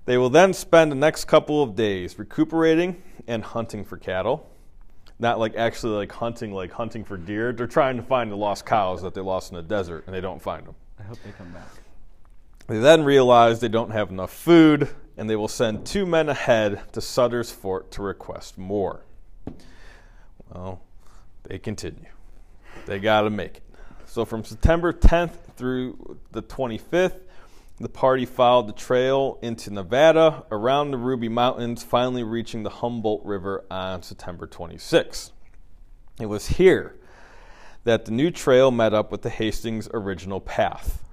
They 0.05 0.17
will 0.17 0.29
then 0.29 0.53
spend 0.53 0.91
the 0.91 0.95
next 0.95 1.25
couple 1.25 1.61
of 1.61 1.75
days 1.75 2.17
recuperating 2.17 3.03
and 3.27 3.43
hunting 3.43 3.83
for 3.83 3.97
cattle 3.97 4.49
not 5.19 5.37
like 5.37 5.55
actually 5.55 5.93
like 5.93 6.11
hunting 6.13 6.53
like 6.53 6.71
hunting 6.71 7.03
for 7.03 7.17
deer 7.17 7.51
they're 7.51 7.67
trying 7.67 7.97
to 7.97 8.03
find 8.03 8.31
the 8.31 8.35
lost 8.35 8.65
cows 8.65 9.01
that 9.01 9.13
they 9.13 9.21
lost 9.21 9.51
in 9.51 9.57
the 9.57 9.61
desert 9.61 10.05
and 10.07 10.15
they 10.15 10.21
don't 10.21 10.41
find 10.41 10.65
them 10.65 10.75
I 10.99 11.03
hope 11.03 11.17
they 11.23 11.31
come 11.31 11.51
back. 11.51 11.67
They 12.69 12.79
then 12.79 13.03
realize 13.03 13.59
they 13.59 13.67
don't 13.67 13.91
have 13.91 14.09
enough 14.09 14.31
food 14.31 14.87
and 15.17 15.29
they 15.29 15.35
will 15.35 15.47
send 15.47 15.85
two 15.85 16.05
men 16.05 16.29
ahead 16.29 16.81
to 16.93 17.01
sutter's 17.01 17.51
fort 17.51 17.91
to 17.91 18.01
request 18.01 18.57
more 18.57 19.01
well 20.53 20.81
they 21.43 21.57
continue 21.57 22.05
they 22.85 22.99
got 22.99 23.21
to 23.21 23.29
make 23.29 23.57
it 23.57 23.63
so 24.05 24.23
from 24.23 24.43
september 24.43 24.93
10th 24.93 25.53
through 25.57 26.17
the 26.31 26.43
25th 26.43 27.19
the 27.81 27.89
party 27.89 28.25
followed 28.25 28.67
the 28.67 28.73
trail 28.73 29.39
into 29.41 29.71
Nevada 29.71 30.43
around 30.51 30.91
the 30.91 30.97
Ruby 30.97 31.29
Mountains, 31.29 31.81
finally 31.81 32.23
reaching 32.23 32.63
the 32.63 32.69
Humboldt 32.69 33.23
River 33.23 33.63
on 33.71 34.03
September 34.03 34.45
26th. 34.45 35.31
It 36.19 36.25
was 36.25 36.47
here 36.47 36.97
that 37.85 38.03
the 38.03 38.11
new 38.11 38.31
trail 38.31 38.69
met 38.69 38.93
up 38.93 39.13
with 39.13 39.21
the 39.21 39.29
Hastings 39.29 39.87
original 39.93 40.41
path. 40.41 41.05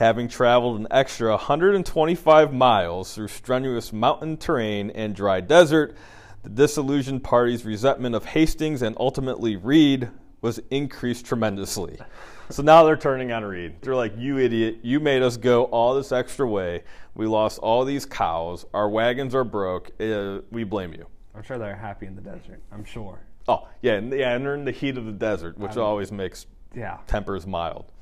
Having 0.00 0.28
traveled 0.28 0.80
an 0.80 0.86
extra 0.90 1.28
125 1.32 2.54
miles 2.54 3.14
through 3.14 3.28
strenuous 3.28 3.92
mountain 3.92 4.38
terrain 4.38 4.88
and 4.92 5.14
dry 5.14 5.40
desert, 5.42 5.94
the 6.42 6.48
disillusioned 6.48 7.22
party's 7.22 7.66
resentment 7.66 8.14
of 8.14 8.24
Hastings 8.24 8.80
and 8.80 8.96
ultimately 8.98 9.56
Reed 9.56 10.08
was 10.40 10.58
increased 10.70 11.26
tremendously. 11.26 11.98
So 12.48 12.62
now 12.62 12.82
they're 12.84 12.96
turning 12.96 13.30
on 13.30 13.44
Reed. 13.44 13.74
They're 13.82 13.94
like, 13.94 14.16
"You 14.16 14.38
idiot! 14.38 14.78
You 14.80 15.00
made 15.00 15.20
us 15.20 15.36
go 15.36 15.64
all 15.64 15.94
this 15.94 16.12
extra 16.12 16.48
way. 16.48 16.82
We 17.14 17.26
lost 17.26 17.58
all 17.58 17.84
these 17.84 18.06
cows. 18.06 18.64
Our 18.72 18.88
wagons 18.88 19.34
are 19.34 19.44
broke. 19.44 19.90
Uh, 20.00 20.38
we 20.50 20.64
blame 20.64 20.94
you." 20.94 21.08
I'm 21.34 21.42
sure 21.42 21.58
they're 21.58 21.76
happy 21.76 22.06
in 22.06 22.14
the 22.16 22.22
desert. 22.22 22.62
I'm 22.72 22.86
sure. 22.86 23.18
Oh 23.46 23.68
yeah, 23.82 23.96
and, 23.96 24.10
yeah, 24.14 24.34
and 24.34 24.46
they're 24.46 24.54
in 24.54 24.64
the 24.64 24.72
heat 24.72 24.96
of 24.96 25.04
the 25.04 25.12
desert, 25.12 25.58
which 25.58 25.76
Um, 25.76 25.82
always 25.82 26.10
makes 26.10 26.46
Yeah. 26.74 26.96
tempers 27.06 27.46
mild. 27.46 27.92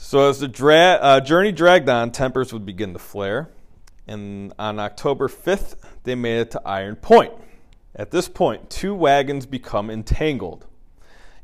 So 0.00 0.28
as 0.28 0.38
the 0.38 0.46
dra- 0.46 1.00
uh, 1.02 1.20
journey 1.20 1.50
dragged 1.50 1.88
on, 1.88 2.12
tempers 2.12 2.52
would 2.52 2.64
begin 2.64 2.92
to 2.92 3.00
flare, 3.00 3.50
and 4.06 4.54
on 4.56 4.78
October 4.78 5.26
5th, 5.26 5.74
they 6.04 6.14
made 6.14 6.38
it 6.38 6.52
to 6.52 6.62
Iron 6.64 6.94
Point. 6.94 7.32
At 7.96 8.12
this 8.12 8.28
point, 8.28 8.70
two 8.70 8.94
wagons 8.94 9.44
become 9.44 9.90
entangled, 9.90 10.66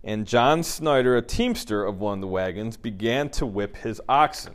and 0.05 0.25
John 0.25 0.63
Snyder, 0.63 1.17
a 1.17 1.21
teamster 1.21 1.85
of 1.85 1.99
one 1.99 2.19
of 2.19 2.21
the 2.21 2.29
wagons, 2.29 2.77
began 2.77 3.29
to 3.31 3.45
whip 3.45 3.77
his 3.79 4.01
oxen. 4.09 4.55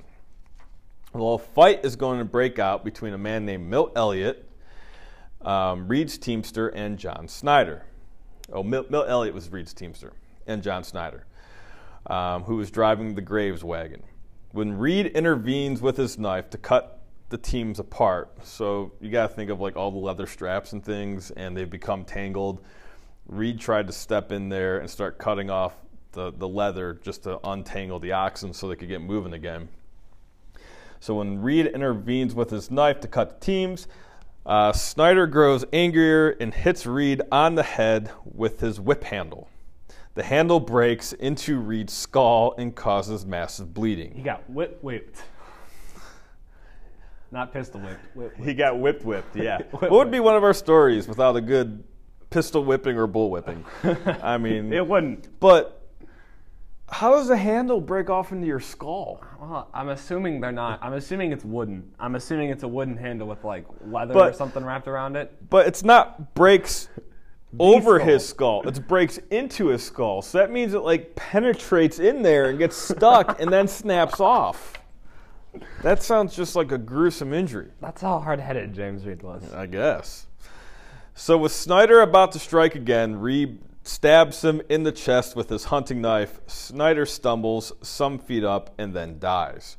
Well, 1.12 1.34
a 1.34 1.40
fight 1.40 1.84
is 1.84 1.98
going 1.98 2.20
to 2.20 2.26
break 2.26 2.58
out 2.58 2.86
between 2.86 3.14
a 3.14 3.18
man 3.18 3.46
named 3.46 3.70
Milt 3.70 3.92
Elliott, 3.98 4.50
um, 5.42 5.90
Reed's 5.90 6.18
teamster, 6.18 6.70
and 6.70 6.98
John 6.98 7.28
Snyder. 7.28 7.84
Oh, 8.54 8.64
Milt, 8.64 8.90
Milt 8.90 9.10
Elliott 9.10 9.36
was 9.36 9.50
Reed's 9.50 9.74
teamster, 9.74 10.14
and 10.48 10.64
John 10.64 10.86
Snyder, 10.86 11.26
um, 12.08 12.44
who 12.44 12.56
was 12.56 12.72
driving 12.72 13.16
the 13.16 13.22
Graves 13.22 13.64
wagon. 13.64 14.04
When 14.52 14.78
Reed 14.78 15.08
intervenes 15.08 15.82
with 15.82 15.98
his 15.98 16.18
knife 16.18 16.50
to 16.52 16.58
cut 16.58 17.02
the 17.30 17.38
teams 17.38 17.80
apart, 17.80 18.32
so 18.44 18.92
you 19.00 19.12
got 19.12 19.28
to 19.28 19.34
think 19.34 19.50
of 19.50 19.60
like 19.60 19.76
all 19.76 19.92
the 19.92 20.00
leather 20.00 20.26
straps 20.26 20.74
and 20.74 20.84
things, 20.84 21.32
and 21.32 21.56
they've 21.56 21.70
become 21.70 22.04
tangled. 22.04 22.64
Reed 23.28 23.60
tried 23.60 23.88
to 23.88 23.94
step 23.94 24.32
in 24.32 24.50
there 24.50 24.80
and 24.80 24.90
start 24.90 25.20
cutting 25.20 25.50
off 25.52 25.76
the, 26.14 26.32
the 26.32 26.48
leather 26.48 27.00
just 27.04 27.24
to 27.24 27.40
untangle 27.44 28.00
the 28.00 28.12
oxen 28.12 28.54
so 28.54 28.68
they 28.68 28.76
could 28.76 28.88
get 28.88 29.02
moving 29.02 29.34
again. 29.34 29.70
So 31.00 31.16
when 31.16 31.42
Reed 31.42 31.68
intervenes 31.68 32.34
with 32.34 32.50
his 32.50 32.72
knife 32.72 33.00
to 33.02 33.08
cut 33.08 33.40
the 33.40 33.46
teams, 33.46 33.88
uh, 34.46 34.74
Snyder 34.74 35.28
grows 35.28 35.64
angrier 35.72 36.32
and 36.32 36.54
hits 36.54 36.86
Reed 36.86 37.22
on 37.32 37.56
the 37.56 37.64
head 37.64 38.12
with 38.26 38.60
his 38.60 38.80
whip 38.80 39.04
handle. 39.04 39.48
The 40.16 40.24
handle 40.24 40.60
breaks 40.60 41.14
into 41.14 41.60
Reed's 41.60 41.94
skull 41.94 42.56
and 42.58 42.76
causes 42.76 43.26
massive 43.26 43.74
bleeding. 43.74 44.14
He 44.16 44.22
got 44.22 44.50
whip 44.50 44.80
whipped. 44.82 45.24
Not 47.32 47.54
pistol 47.54 47.80
whipped. 47.82 48.16
Whip, 48.16 48.36
He 48.38 48.54
got 48.54 48.80
whipped 48.80 49.06
whipped, 49.06 49.36
yeah. 49.36 49.58
Whip 49.72 49.84
what 49.84 49.92
would 49.92 50.12
be 50.12 50.20
one 50.20 50.36
of 50.36 50.44
our 50.44 50.54
stories 50.54 51.08
without 51.08 51.36
a 51.36 51.42
good 51.42 51.84
pistol 52.32 52.64
whipping 52.64 52.98
or 52.98 53.06
bull 53.06 53.30
whipping? 53.30 53.64
I 54.24 54.38
mean, 54.40 54.74
It 54.74 54.86
wouldn't. 54.86 55.40
but 55.40 55.76
how 56.92 57.12
does 57.12 57.28
the 57.28 57.38
handle 57.38 57.80
break 57.80 58.10
off 58.10 58.32
into 58.32 58.48
your 58.48 58.60
skull? 58.60 59.24
Well, 59.40 59.70
I'm 59.76 59.90
assuming 59.90 60.42
they're 60.42 60.52
not. 60.52 60.80
I'm 60.82 60.94
assuming 60.94 61.32
it's 61.32 61.46
wooden. 61.46 61.92
I'm 62.00 62.16
assuming 62.16 62.50
it's 62.50 62.64
a 62.64 62.68
wooden 62.68 62.98
handle 62.98 63.28
with 63.28 63.44
like 63.44 63.66
leather 63.86 64.16
or 64.16 64.34
something 64.34 64.66
wrapped 64.66 64.88
around 64.88 65.16
it. 65.16 65.32
But 65.52 65.68
it's 65.68 65.84
not 65.84 66.34
breaks 66.34 66.90
over 67.58 67.98
skull. 67.98 68.08
his 68.08 68.28
skull. 68.28 68.68
It 68.68 68.88
breaks 68.88 69.18
into 69.32 69.68
his 69.68 69.84
skull. 69.84 70.22
So 70.22 70.38
that 70.38 70.52
means 70.52 70.74
it 70.74 70.80
like 70.80 71.16
penetrates 71.16 72.00
in 72.00 72.22
there 72.22 72.50
and 72.50 72.60
gets 72.60 72.76
stuck 72.76 73.42
and 73.42 73.52
then 73.52 73.68
snaps 73.68 74.20
off. 74.20 74.74
That 75.82 76.04
sounds 76.04 76.36
just 76.36 76.56
like 76.56 76.72
a 76.72 76.78
gruesome 76.78 77.34
injury, 77.34 77.70
That's 77.82 78.02
how 78.02 78.20
hard-headed 78.20 78.74
James 78.74 79.06
Reed 79.06 79.24
was. 79.24 79.52
I 79.52 79.66
guess. 79.66 80.28
So 81.16 81.38
with 81.38 81.52
Snyder 81.52 82.02
about 82.02 82.32
to 82.34 82.40
strike 82.40 82.76
again, 82.76 83.20
Reed 83.20 83.60
stabs 83.84 84.44
him 84.44 84.62
in 84.70 84.84
the 84.84 84.92
chest 84.92 85.36
with 85.36 85.50
his 85.50 85.66
hunting 85.66 86.02
knife. 86.02 86.40
Snyder 86.48 87.06
stumbles 87.06 87.74
some 87.82 88.20
feet 88.20 88.44
up 88.44 88.74
and 88.78 88.94
then 88.94 89.18
dies. 89.20 89.78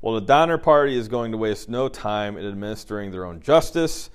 Well, 0.00 0.14
the 0.14 0.20
Donner 0.20 0.58
Party 0.58 0.96
is 0.96 1.08
going 1.08 1.32
to 1.32 1.38
waste 1.38 1.68
no 1.68 1.88
time 1.88 2.36
in 2.36 2.46
administering 2.46 3.10
their 3.10 3.24
own 3.24 3.40
justice. 3.40 4.10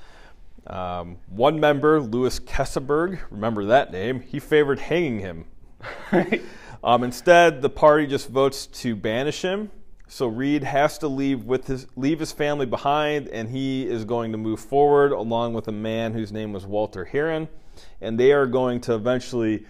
Um, 0.67 1.17
one 1.27 1.59
member, 1.59 1.99
Louis 1.99 2.39
Kesselberg, 2.39 3.19
remember 3.29 3.65
that 3.65 3.91
name, 3.91 4.21
he 4.21 4.39
favored 4.39 4.79
hanging 4.79 5.19
him. 5.19 5.45
Um, 6.83 7.03
instead, 7.03 7.61
the 7.61 7.69
party 7.69 8.05
just 8.05 8.27
votes 8.27 8.65
to 8.67 8.95
banish 8.95 9.41
him. 9.41 9.71
So 10.09 10.27
Reed 10.27 10.63
has 10.63 10.97
to 10.97 11.07
leave 11.07 11.45
with 11.45 11.65
his 11.65 11.87
leave 11.95 12.19
his 12.19 12.31
family 12.31 12.65
behind, 12.65 13.29
and 13.29 13.49
he 13.49 13.87
is 13.87 14.03
going 14.03 14.33
to 14.33 14.37
move 14.37 14.59
forward 14.59 15.11
along 15.13 15.53
with 15.53 15.67
a 15.69 15.71
man 15.71 16.13
whose 16.13 16.31
name 16.31 16.51
was 16.51 16.65
Walter 16.65 17.05
Herron, 17.05 17.47
and 18.01 18.19
they 18.19 18.33
are 18.33 18.45
going 18.45 18.81
to 18.81 18.95
eventually 18.95 19.65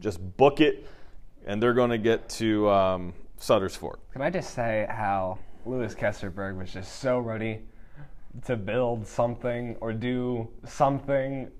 just 0.00 0.18
book 0.36 0.60
it, 0.60 0.86
and 1.46 1.62
they're 1.62 1.72
going 1.72 1.90
to 1.90 1.98
get 1.98 2.28
to 2.30 2.68
um, 2.68 3.14
Sutter's 3.38 3.76
Fort. 3.76 4.00
Can 4.12 4.20
I 4.20 4.28
just 4.28 4.54
say 4.54 4.86
how 4.90 5.38
Louis 5.64 5.94
Kesselberg 5.94 6.58
was 6.58 6.72
just 6.72 7.00
so 7.00 7.20
ready 7.20 7.62
to 8.46 8.56
build 8.56 9.06
something 9.06 9.76
or 9.80 9.92
do 9.92 10.48
something 10.66 11.50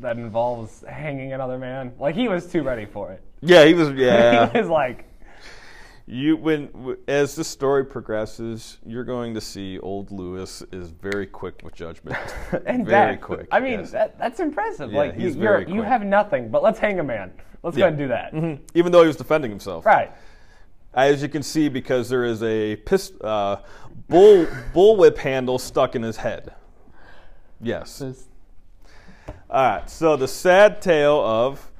that 0.00 0.16
involves 0.16 0.84
hanging 0.88 1.32
another 1.32 1.58
man? 1.58 1.92
Like 1.98 2.14
he 2.14 2.28
was 2.28 2.46
too 2.46 2.62
ready 2.62 2.86
for 2.86 3.12
it. 3.12 3.22
Yeah, 3.40 3.64
he 3.64 3.74
was. 3.74 3.90
Yeah, 3.90 4.48
he 4.52 4.58
was 4.58 4.68
like, 4.68 5.04
you 6.06 6.36
when 6.36 6.96
as 7.06 7.34
the 7.34 7.44
story 7.44 7.84
progresses, 7.84 8.78
you're 8.86 9.04
going 9.04 9.34
to 9.34 9.40
see 9.40 9.78
old 9.80 10.10
Lewis 10.10 10.62
is 10.72 10.90
very 10.90 11.26
quick 11.26 11.60
with 11.62 11.74
judgment. 11.74 12.16
and 12.66 12.86
very 12.86 13.14
that, 13.14 13.20
quick. 13.20 13.48
I 13.52 13.60
mean, 13.60 13.80
yes. 13.80 13.90
that, 13.92 14.18
that's 14.18 14.40
impressive. 14.40 14.90
Yeah, 14.90 14.98
like 14.98 15.14
he's 15.14 15.34
you, 15.36 15.42
very 15.42 15.66
you're, 15.66 15.76
you 15.76 15.82
have 15.82 16.04
nothing, 16.04 16.50
but 16.50 16.62
let's 16.62 16.78
hang 16.78 16.98
a 16.98 17.04
man. 17.04 17.32
Let's 17.62 17.76
go 17.76 17.80
Yeah. 17.80 17.88
ahead 17.88 17.98
and 17.98 17.98
do 17.98 18.08
that. 18.08 18.32
Mhm. 18.32 18.60
even 18.74 18.92
though 18.92 19.02
he 19.02 19.06
was 19.08 19.16
defending 19.16 19.50
himself. 19.50 19.84
Right. 19.84 20.12
As 20.98 21.22
you 21.22 21.28
can 21.28 21.44
see, 21.44 21.68
because 21.68 22.08
there 22.08 22.24
is 22.24 22.42
a 22.42 22.74
pist- 22.74 23.22
uh, 23.22 23.58
bull 24.08 24.46
bullwhip 24.74 25.16
handle 25.16 25.56
stuck 25.56 25.94
in 25.94 26.02
his 26.02 26.16
head. 26.16 26.52
Yes. 27.60 28.02
All 28.02 28.14
right. 29.48 29.88
So 29.88 30.16
the 30.16 30.26
sad 30.26 30.82
tale 30.82 31.20
of 31.20 31.70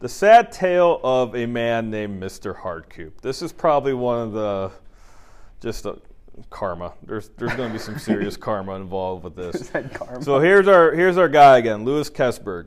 the 0.00 0.08
sad 0.08 0.50
tale 0.50 0.98
of 1.04 1.36
a 1.36 1.46
man 1.46 1.88
named 1.88 2.20
Mr. 2.20 2.60
Hardcoop. 2.60 3.20
This 3.20 3.42
is 3.42 3.52
probably 3.52 3.94
one 3.94 4.18
of 4.18 4.32
the 4.32 4.72
just 5.60 5.86
a, 5.86 5.98
karma. 6.50 6.94
There's 7.04 7.28
there's 7.36 7.54
going 7.54 7.68
to 7.68 7.72
be 7.72 7.78
some 7.78 7.96
serious 7.96 8.36
karma 8.48 8.74
involved 8.74 9.22
with 9.22 9.36
this. 9.36 9.70
So 10.20 10.40
here's 10.40 10.66
our 10.66 10.90
here's 10.90 11.16
our 11.16 11.28
guy 11.28 11.58
again, 11.58 11.84
Louis 11.84 12.10
Keseberg. 12.10 12.66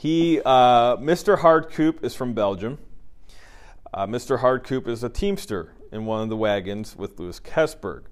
He, 0.00 0.40
uh, 0.46 0.96
Mr. 0.96 1.40
Hardcoop 1.40 2.02
is 2.02 2.14
from 2.14 2.32
Belgium. 2.32 2.78
Uh, 3.92 4.06
Mr. 4.06 4.38
Hardcoop 4.38 4.88
is 4.88 5.04
a 5.04 5.10
teamster 5.10 5.74
in 5.92 6.06
one 6.06 6.22
of 6.22 6.30
the 6.30 6.38
wagons 6.38 6.96
with 6.96 7.20
Louis 7.20 7.38
Keseberg. 7.38 8.04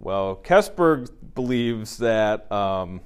Well, 0.00 0.34
Keseberg 0.42 1.08
believes 1.36 1.98
that 1.98 2.50
um, 2.50 3.02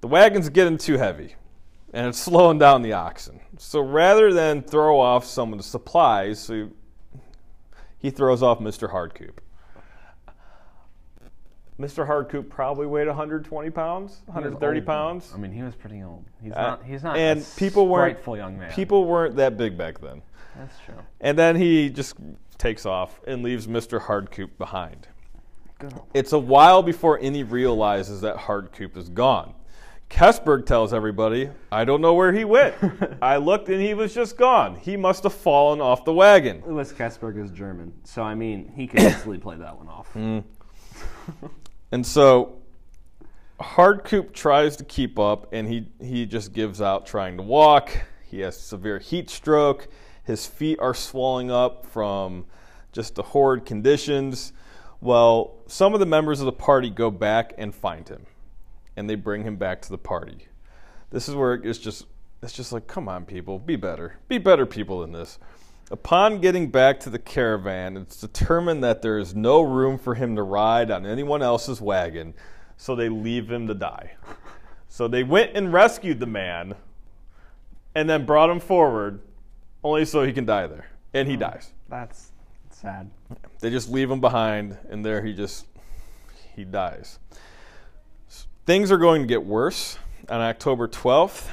the 0.00 0.08
wagon's 0.08 0.48
getting 0.48 0.78
too 0.78 0.98
heavy 0.98 1.36
and 1.92 2.08
it's 2.08 2.18
slowing 2.24 2.58
down 2.58 2.82
the 2.82 2.94
oxen. 2.94 3.38
So 3.56 3.78
rather 3.78 4.32
than 4.32 4.60
throw 4.60 4.98
off 4.98 5.24
some 5.24 5.52
of 5.52 5.60
the 5.60 5.62
supplies, 5.62 6.40
so 6.40 6.70
he 7.98 8.10
throws 8.10 8.42
off 8.42 8.58
Mr. 8.58 8.92
Hardcoop. 8.92 9.34
Mr. 11.80 12.06
Hardcoop 12.06 12.50
probably 12.50 12.86
weighed 12.86 13.06
120 13.06 13.70
pounds, 13.70 14.20
130 14.26 14.78
old. 14.80 14.86
pounds. 14.86 15.32
I 15.34 15.38
mean, 15.38 15.50
he 15.50 15.62
was 15.62 15.74
pretty 15.74 16.02
old. 16.02 16.24
He's 16.42 16.52
Uh, 16.52 16.60
not. 16.62 16.84
He's 16.84 17.02
not. 17.02 17.16
and 17.16 17.40
a 17.40 17.44
people 17.56 17.88
weren't 17.88 18.18
young 18.26 18.58
man. 18.58 18.70
People 18.70 19.06
weren't 19.06 19.34
that 19.36 19.56
big 19.56 19.78
back 19.78 19.98
then. 20.00 20.20
That's 20.58 20.76
true. 20.84 20.94
And 21.22 21.38
then 21.38 21.56
he 21.56 21.88
just 21.88 22.16
takes 22.58 22.84
off 22.84 23.18
and 23.26 23.42
leaves 23.42 23.66
Mr. 23.66 23.98
Hardcoop 23.98 24.50
behind. 24.58 25.08
Good. 25.78 25.94
It's 26.12 26.32
a 26.34 26.38
while 26.38 26.82
before 26.82 27.18
any 27.22 27.42
realizes 27.44 28.20
that 28.20 28.36
Hardcoop 28.36 28.98
is 28.98 29.08
gone. 29.08 29.54
Keseberg 30.10 30.66
tells 30.66 30.92
everybody, 30.92 31.48
I 31.72 31.84
don't 31.84 32.00
know 32.02 32.12
where 32.12 32.32
he 32.32 32.44
went. 32.44 32.74
I 33.22 33.36
looked 33.36 33.68
and 33.70 33.80
he 33.80 33.94
was 33.94 34.12
just 34.12 34.36
gone. 34.36 34.74
He 34.76 34.96
must 34.98 35.22
have 35.22 35.32
fallen 35.32 35.80
off 35.80 36.04
the 36.04 36.12
wagon. 36.12 36.62
Louis 36.66 36.92
Keseberg 36.92 37.42
is 37.42 37.50
German, 37.52 37.94
so 38.04 38.22
I 38.22 38.34
mean, 38.34 38.70
he 38.74 38.86
could 38.86 39.00
easily 39.00 39.38
play 39.38 39.56
that 39.56 39.78
one 39.78 39.88
off. 39.88 40.12
Mm. 40.14 40.44
And 41.92 42.06
so 42.06 42.58
Hardcoop 43.60 44.32
tries 44.32 44.76
to 44.76 44.84
keep 44.84 45.18
up 45.18 45.52
and 45.52 45.68
he, 45.68 45.88
he 46.00 46.26
just 46.26 46.52
gives 46.52 46.80
out 46.80 47.06
trying 47.06 47.36
to 47.36 47.42
walk. 47.42 47.90
He 48.26 48.40
has 48.40 48.58
severe 48.58 48.98
heat 48.98 49.28
stroke. 49.28 49.88
His 50.24 50.46
feet 50.46 50.78
are 50.80 50.94
swelling 50.94 51.50
up 51.50 51.86
from 51.86 52.46
just 52.92 53.16
the 53.16 53.22
horrid 53.22 53.64
conditions. 53.64 54.52
Well, 55.00 55.56
some 55.66 55.94
of 55.94 56.00
the 56.00 56.06
members 56.06 56.40
of 56.40 56.46
the 56.46 56.52
party 56.52 56.90
go 56.90 57.10
back 57.10 57.54
and 57.58 57.74
find 57.74 58.08
him 58.08 58.26
and 58.96 59.08
they 59.08 59.14
bring 59.14 59.42
him 59.42 59.56
back 59.56 59.82
to 59.82 59.88
the 59.88 59.98
party. 59.98 60.46
This 61.10 61.28
is 61.28 61.34
where 61.34 61.54
it's 61.54 61.78
just 61.78 62.06
it's 62.42 62.52
just 62.54 62.72
like, 62.72 62.86
come 62.86 63.08
on, 63.08 63.26
people, 63.26 63.58
be 63.58 63.76
better. 63.76 64.16
Be 64.28 64.38
better 64.38 64.64
people 64.64 65.00
than 65.00 65.12
this. 65.12 65.38
Upon 65.92 66.40
getting 66.40 66.70
back 66.70 67.00
to 67.00 67.10
the 67.10 67.18
caravan, 67.18 67.96
it's 67.96 68.20
determined 68.20 68.84
that 68.84 69.02
there 69.02 69.18
is 69.18 69.34
no 69.34 69.60
room 69.60 69.98
for 69.98 70.14
him 70.14 70.36
to 70.36 70.42
ride 70.42 70.88
on 70.88 71.04
anyone 71.04 71.42
else's 71.42 71.80
wagon, 71.80 72.34
so 72.76 72.94
they 72.94 73.08
leave 73.08 73.50
him 73.50 73.66
to 73.66 73.74
die. 73.74 74.12
So 74.88 75.08
they 75.08 75.24
went 75.24 75.56
and 75.56 75.72
rescued 75.72 76.20
the 76.20 76.26
man 76.26 76.74
and 77.96 78.08
then 78.08 78.24
brought 78.24 78.50
him 78.50 78.60
forward 78.60 79.20
only 79.82 80.04
so 80.04 80.22
he 80.22 80.32
can 80.32 80.44
die 80.44 80.68
there. 80.68 80.86
And 81.12 81.26
he 81.26 81.36
dies. 81.36 81.72
That's 81.88 82.30
sad. 82.70 83.10
They 83.58 83.70
just 83.70 83.90
leave 83.90 84.08
him 84.08 84.20
behind, 84.20 84.78
and 84.90 85.04
there 85.04 85.24
he 85.24 85.32
just 85.32 85.66
he 86.54 86.64
dies. 86.64 87.18
Things 88.64 88.92
are 88.92 88.98
going 88.98 89.22
to 89.22 89.26
get 89.26 89.44
worse. 89.44 89.98
On 90.28 90.40
October 90.40 90.86
12th, 90.86 91.50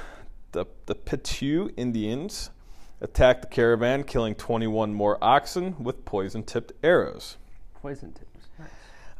the 0.51 0.65
the 0.85 0.93
Pitu 0.93 1.73
Indians 1.75 2.51
attacked 3.01 3.41
the 3.41 3.47
caravan, 3.47 4.03
killing 4.03 4.35
21 4.35 4.93
more 4.93 5.17
oxen 5.21 5.75
with 5.83 6.05
poison-tipped 6.05 6.73
arrows. 6.83 7.37
Poison 7.81 8.11
tips. 8.11 8.47
Nice. 8.57 8.69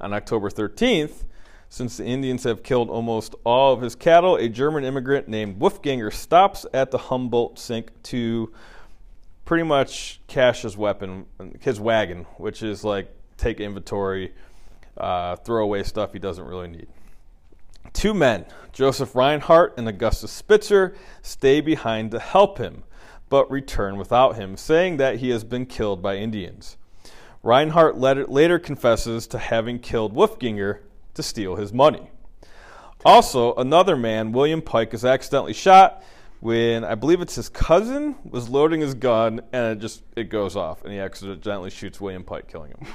On 0.02 0.14
October 0.14 0.50
13th, 0.50 1.24
since 1.70 1.98
the 1.98 2.06
Indians 2.06 2.44
have 2.44 2.64
killed 2.64 2.90
almost 2.90 3.36
all 3.44 3.74
of 3.74 3.82
his 3.82 3.96
cattle, 3.96 4.38
a 4.38 4.48
German 4.48 4.84
immigrant 4.84 5.28
named 5.28 5.60
Wolfinger 5.60 6.14
stops 6.14 6.66
at 6.74 6.92
the 6.92 6.98
Humboldt 6.98 7.60
sink 7.60 7.92
to 8.04 8.52
pretty 9.46 9.64
much 9.64 10.20
cache 10.28 10.62
his 10.62 10.78
weapon, 10.78 11.26
his 11.60 11.80
wagon, 11.80 12.26
which 12.38 12.64
is 12.64 12.84
like 12.84 13.14
take 13.38 13.60
inventory, 13.60 14.34
uh, 14.98 15.36
throw 15.38 15.64
away 15.64 15.84
stuff 15.84 16.14
he 16.14 16.20
doesn't 16.20 16.46
really 16.46 16.68
need. 16.68 16.88
Two 17.94 18.14
men, 18.14 18.46
Joseph 18.74 19.16
Reinhardt 19.16 19.78
and 19.78 19.88
Augustus 19.88 20.32
Spitzer, 20.32 20.96
stay 21.22 21.62
behind 21.62 22.12
to 22.12 22.20
help 22.20 22.58
him, 22.58 22.84
but 23.30 23.50
return 23.52 23.98
without 23.98 24.36
him, 24.36 24.58
saying 24.58 24.98
that 24.98 25.18
he 25.18 25.30
has 25.30 25.44
been 25.44 25.66
killed 25.66 26.02
by 26.02 26.18
Indians. 26.18 26.78
Reinhardt 27.44 27.98
later 27.98 28.60
confesses 28.60 29.28
to 29.28 29.38
having 29.38 29.80
killed 29.80 30.14
Wolfinger 30.14 30.80
to 31.14 31.24
steal 31.24 31.56
his 31.56 31.72
money. 31.74 32.10
Also, 33.06 33.54
another 33.56 33.96
man, 33.96 34.32
William 34.32 34.62
Pike, 34.62 34.94
is 34.94 35.06
accidentally 35.06 35.54
shot 35.54 36.04
when 36.40 36.84
I 36.84 36.96
believe 36.96 37.22
it's 37.22 37.36
his 37.36 37.50
cousin 37.50 38.16
was 38.24 38.50
loading 38.50 38.82
his 38.82 38.94
gun 38.94 39.42
and 39.52 39.78
it 39.78 39.82
just 39.82 40.04
it 40.16 40.26
goes 40.26 40.56
off 40.56 40.84
and 40.84 40.92
he 40.92 41.00
accidentally 41.00 41.70
shoots 41.70 42.00
William 42.00 42.24
Pike, 42.24 42.48
killing 42.48 42.72
him. 42.72 42.88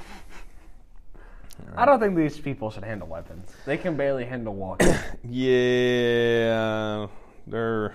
Right. 1.67 1.77
I 1.79 1.87
don't 1.87 2.01
think 2.01 2.17
these 2.17 2.39
people 2.39 2.71
should 2.71 2.85
handle 2.85 3.09
weapons. 3.09 3.51
They 3.65 3.77
can 3.77 3.97
barely 3.97 4.25
handle 4.25 4.55
walking. 4.55 4.95
yeah, 5.29 7.07
they're 7.47 7.95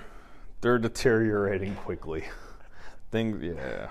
they're 0.61 0.79
deteriorating 0.79 1.75
quickly. 1.75 2.25
Things, 3.11 3.43
yeah. 3.43 3.89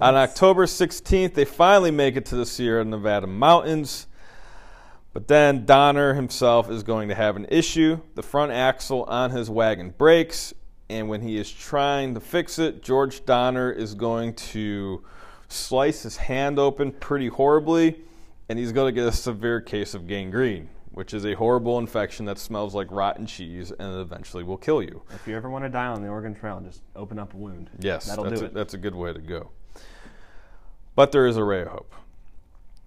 On 0.00 0.14
October 0.14 0.66
16th, 0.66 1.34
they 1.34 1.44
finally 1.44 1.90
make 1.90 2.16
it 2.16 2.24
to 2.26 2.36
the 2.36 2.46
Sierra 2.46 2.84
Nevada 2.84 3.26
mountains. 3.26 4.06
But 5.12 5.26
then 5.26 5.66
Donner 5.66 6.14
himself 6.14 6.70
is 6.70 6.82
going 6.82 7.08
to 7.08 7.14
have 7.14 7.36
an 7.36 7.46
issue. 7.50 8.00
The 8.14 8.22
front 8.22 8.52
axle 8.52 9.04
on 9.04 9.30
his 9.30 9.50
wagon 9.50 9.92
breaks, 9.96 10.54
and 10.88 11.08
when 11.08 11.20
he 11.20 11.36
is 11.36 11.50
trying 11.50 12.14
to 12.14 12.20
fix 12.20 12.58
it, 12.58 12.82
George 12.82 13.24
Donner 13.26 13.72
is 13.72 13.94
going 13.94 14.34
to 14.34 15.04
slice 15.48 16.02
his 16.04 16.16
hand 16.16 16.58
open 16.58 16.92
pretty 16.92 17.26
horribly, 17.26 18.00
and 18.48 18.58
he's 18.58 18.72
going 18.72 18.94
to 18.94 19.00
get 19.00 19.08
a 19.08 19.12
severe 19.12 19.60
case 19.60 19.94
of 19.94 20.06
gangrene, 20.06 20.68
which 21.00 21.14
is 21.14 21.24
a 21.24 21.32
horrible 21.32 21.78
infection 21.78 22.26
that 22.26 22.38
smells 22.38 22.74
like 22.74 22.86
rotten 22.90 23.24
cheese 23.24 23.70
and 23.70 24.00
eventually 24.02 24.44
will 24.44 24.58
kill 24.58 24.82
you. 24.82 25.00
If 25.14 25.26
you 25.26 25.34
ever 25.34 25.48
want 25.48 25.64
to 25.64 25.70
die 25.70 25.86
on 25.86 26.02
the 26.02 26.08
Oregon 26.08 26.34
Trail, 26.34 26.60
just 26.60 26.82
open 26.94 27.18
up 27.18 27.32
a 27.32 27.38
wound. 27.38 27.70
Yes, 27.78 28.04
That'll 28.04 28.24
that's, 28.24 28.40
do 28.40 28.44
a, 28.44 28.48
it. 28.50 28.52
that's 28.52 28.74
a 28.74 28.76
good 28.76 28.94
way 28.94 29.10
to 29.14 29.18
go. 29.18 29.50
But 30.94 31.10
there 31.10 31.26
is 31.26 31.38
a 31.38 31.42
ray 31.42 31.62
of 31.62 31.68
hope. 31.68 31.94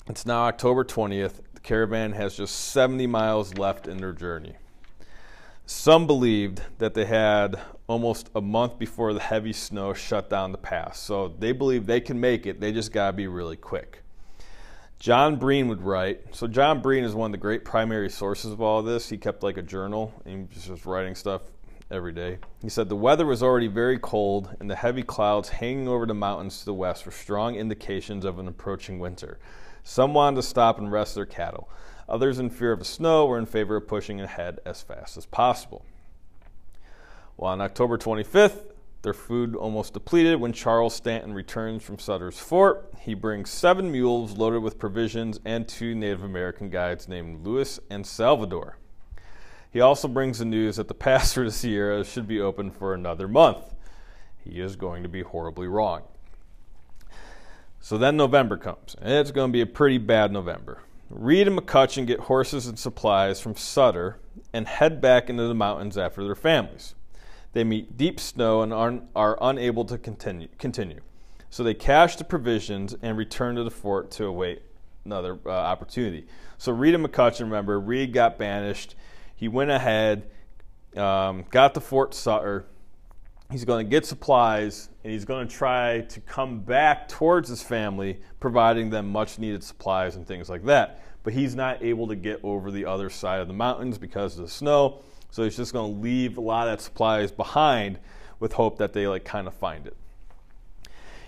It's 0.06 0.28
now 0.28 0.44
October 0.44 0.84
20th. 0.84 1.42
The 1.56 1.60
caravan 1.62 2.12
has 2.12 2.38
just 2.38 2.54
70 2.56 3.08
miles 3.08 3.56
left 3.56 3.88
in 3.88 3.98
their 3.98 4.14
journey. 4.14 4.58
Some 5.66 6.06
believed 6.06 6.62
that 6.78 6.94
they 6.94 7.06
had 7.06 7.60
almost 7.88 8.30
a 8.36 8.42
month 8.42 8.78
before 8.78 9.16
the 9.16 9.22
heavy 9.22 9.54
snow 9.54 9.96
shut 9.96 10.30
down 10.30 10.52
the 10.52 10.60
pass. 10.60 11.00
So 11.00 11.34
they 11.40 11.52
believe 11.52 11.88
they 11.88 12.00
can 12.00 12.20
make 12.20 12.46
it. 12.46 12.62
They 12.62 12.72
just 12.72 12.92
got 12.92 13.08
to 13.08 13.14
be 13.14 13.26
really 13.26 13.58
quick. 13.58 14.03
John 15.04 15.36
Breen 15.36 15.68
would 15.68 15.82
write. 15.82 16.34
So 16.34 16.48
John 16.48 16.80
Breen 16.80 17.04
is 17.04 17.14
one 17.14 17.26
of 17.26 17.32
the 17.34 17.38
great 17.38 17.66
primary 17.66 18.10
sources 18.10 18.54
of 18.54 18.62
all 18.62 18.80
of 18.80 18.86
this. 18.86 19.10
He 19.10 19.18
kept 19.18 19.44
like 19.44 19.58
a 19.58 19.62
journal 19.62 20.14
and 20.24 20.34
he 20.34 20.56
was 20.56 20.66
just 20.66 20.86
writing 20.86 21.14
stuff 21.14 21.42
every 21.92 22.14
day. 22.14 22.38
He 22.62 22.70
said 22.70 22.88
the 22.88 22.96
weather 22.96 23.26
was 23.26 23.44
already 23.44 23.68
very 23.68 24.00
cold, 24.00 24.56
and 24.62 24.70
the 24.70 24.78
heavy 24.78 25.04
clouds 25.04 25.50
hanging 25.50 25.90
over 25.90 26.06
the 26.06 26.14
mountains 26.14 26.60
to 26.60 26.66
the 26.66 26.74
west 26.74 27.06
were 27.06 27.12
strong 27.12 27.56
indications 27.56 28.24
of 28.24 28.40
an 28.40 28.48
approaching 28.48 28.98
winter. 28.98 29.40
Some 29.84 30.14
wanted 30.14 30.38
to 30.38 30.44
stop 30.44 30.80
and 30.80 30.90
rest 30.90 31.16
their 31.16 31.26
cattle. 31.26 31.70
Others, 32.08 32.40
in 32.40 32.50
fear 32.50 32.72
of 32.72 32.80
the 32.80 32.86
snow, 32.86 33.26
were 33.26 33.38
in 33.38 33.46
favor 33.46 33.76
of 33.76 33.90
pushing 33.90 34.22
ahead 34.22 34.62
as 34.66 34.82
fast 34.82 35.18
as 35.18 35.26
possible. 35.26 35.84
Well, 37.36 37.52
on 37.52 37.60
October 37.60 37.98
25th, 37.98 38.73
their 39.04 39.14
food 39.14 39.54
almost 39.54 39.94
depleted 39.94 40.40
when 40.40 40.54
Charles 40.54 40.96
Stanton 40.96 41.34
returns 41.34 41.84
from 41.84 42.00
Sutter's 42.00 42.40
Fort. 42.40 42.94
He 43.00 43.14
brings 43.14 43.50
seven 43.50 43.92
mules 43.92 44.38
loaded 44.38 44.64
with 44.64 44.80
provisions 44.80 45.42
and 45.44 45.68
two 45.68 45.94
Native 45.94 46.24
American 46.24 46.70
guides 46.70 47.10
named 47.10 47.46
Louis 47.46 47.80
and 47.90 48.08
Salvador. 48.08 48.78
He 49.70 49.82
also 49.82 50.08
brings 50.08 50.40
the 50.40 50.46
news 50.46 50.78
that 50.78 50.88
the 50.88 50.94
pass 50.94 51.34
through 51.34 51.46
the 51.46 51.52
Sierra 51.52 52.06
should 52.06 52.28
be 52.28 52.40
open 52.40 52.72
for 52.72 52.94
another 52.94 53.28
month. 53.28 53.76
He 54.38 54.62
is 54.62 54.78
going 54.78 55.04
to 55.04 55.10
be 55.10 55.22
horribly 55.22 55.68
wrong. 55.68 56.04
So 57.82 57.98
then 57.98 58.16
November 58.16 58.56
comes, 58.56 58.96
and 59.02 59.12
it's 59.12 59.32
going 59.32 59.50
to 59.50 59.54
be 59.54 59.62
a 59.62 59.66
pretty 59.66 59.98
bad 59.98 60.32
November. 60.32 60.80
Reed 61.10 61.48
and 61.48 61.60
McCutcheon 61.60 62.08
get 62.08 62.22
horses 62.22 62.68
and 62.68 62.80
supplies 62.80 63.42
from 63.42 63.58
Sutter 63.58 64.18
and 64.54 64.66
head 64.66 65.02
back 65.02 65.30
into 65.30 65.48
the 65.48 65.54
mountains 65.54 65.98
after 65.98 66.24
their 66.24 66.36
families. 66.36 66.96
They 67.54 67.64
meet 67.64 67.98
deep 67.98 68.20
snow 68.20 68.62
and 68.62 68.74
are, 68.74 69.00
are 69.16 69.38
unable 69.42 69.86
to 69.86 69.98
continue, 69.98 70.50
continue. 70.58 71.02
So 71.50 71.64
they 71.64 71.74
cache 71.74 72.16
the 72.16 72.24
provisions 72.24 72.96
and 73.02 73.18
return 73.18 73.56
to 73.56 73.64
the 73.64 73.72
fort 73.72 74.12
to 74.12 74.26
await 74.26 74.64
another 75.06 75.40
uh, 75.46 75.50
opportunity. 75.50 76.26
So 76.58 76.72
Reed 76.72 76.96
and 76.96 77.06
McCutcheon, 77.06 77.42
remember, 77.42 77.80
Reed 77.80 78.12
got 78.12 78.38
banished 78.38 78.96
he 79.44 79.50
went 79.50 79.72
ahead, 79.72 80.30
um, 80.96 81.44
got 81.50 81.74
the 81.74 81.82
Fort 81.82 82.14
Sutter. 82.14 82.66
He's 83.52 83.66
going 83.66 83.86
to 83.86 83.90
get 83.90 84.06
supplies 84.06 84.88
and 85.04 85.12
he's 85.12 85.26
going 85.26 85.46
to 85.46 85.54
try 85.54 86.00
to 86.00 86.22
come 86.22 86.62
back 86.62 87.10
towards 87.10 87.50
his 87.50 87.62
family, 87.62 88.22
providing 88.40 88.90
them 88.90 89.10
much 89.10 89.40
needed 89.40 89.62
supplies 89.62 90.16
and 90.16 90.26
things 90.26 90.50
like 90.50 90.64
that. 90.64 91.04
But 91.24 91.34
he's 91.34 91.56
not 91.56 91.84
able 91.84 92.08
to 92.08 92.16
get 92.16 92.40
over 92.42 92.72
the 92.72 92.86
other 92.86 93.10
side 93.10 93.42
of 93.42 93.50
the 93.50 93.54
mountains 93.54 93.98
because 93.98 94.38
of 94.38 94.46
the 94.46 94.50
snow. 94.50 95.04
So 95.34 95.44
he's 95.44 95.58
just 95.58 95.74
going 95.74 95.96
to 95.96 96.00
leave 96.00 96.38
a 96.38 96.42
lot 96.42 96.68
of 96.68 96.78
that 96.78 96.84
supplies 96.84 97.32
behind 97.32 97.98
with 98.40 98.54
hope 98.54 98.78
that 98.78 98.94
they 98.94 99.08
like 99.08 99.26
kind 99.26 99.48
of 99.48 99.56
find 99.56 99.88
it. 99.88 99.98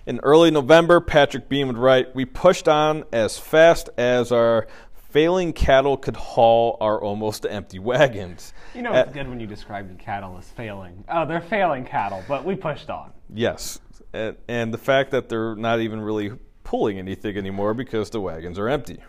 In 0.06 0.20
early 0.20 0.52
November, 0.52 1.02
Patrick 1.02 1.50
Breen 1.50 1.66
would 1.66 1.80
write, 1.80 2.14
We 2.14 2.24
pushed 2.24 2.68
on 2.68 3.06
as 3.12 3.40
fast 3.40 3.90
as 3.98 4.32
our 4.32 4.68
failing 5.10 5.54
cattle 5.54 5.98
could 5.98 6.18
haul 6.18 6.78
our 6.80 7.02
almost 7.02 7.48
empty 7.50 7.80
wagons. 7.80 8.54
You 8.76 8.84
know, 8.84 8.94
it's 8.94 9.12
good 9.12 9.28
when 9.28 9.40
you 9.40 9.48
describe 9.48 9.90
the 9.90 9.96
cattle 9.96 10.38
as 10.38 10.48
failing. 10.50 11.04
Oh, 11.10 11.26
they're 11.26 11.42
failing 11.42 11.84
cattle, 11.84 12.24
but 12.28 12.46
we 12.46 12.54
pushed 12.54 12.92
on. 12.92 13.12
Yes. 13.34 13.80
And, 14.14 14.38
and 14.48 14.72
the 14.72 14.78
fact 14.78 15.10
that 15.12 15.30
they're 15.30 15.56
not 15.56 15.80
even 15.80 16.00
really 16.00 16.34
pulling 16.64 17.00
anything 17.00 17.38
anymore 17.38 17.74
because 17.74 18.12
the 18.12 18.22
wagons 18.22 18.60
are 18.60 18.70
empty. 18.70 19.00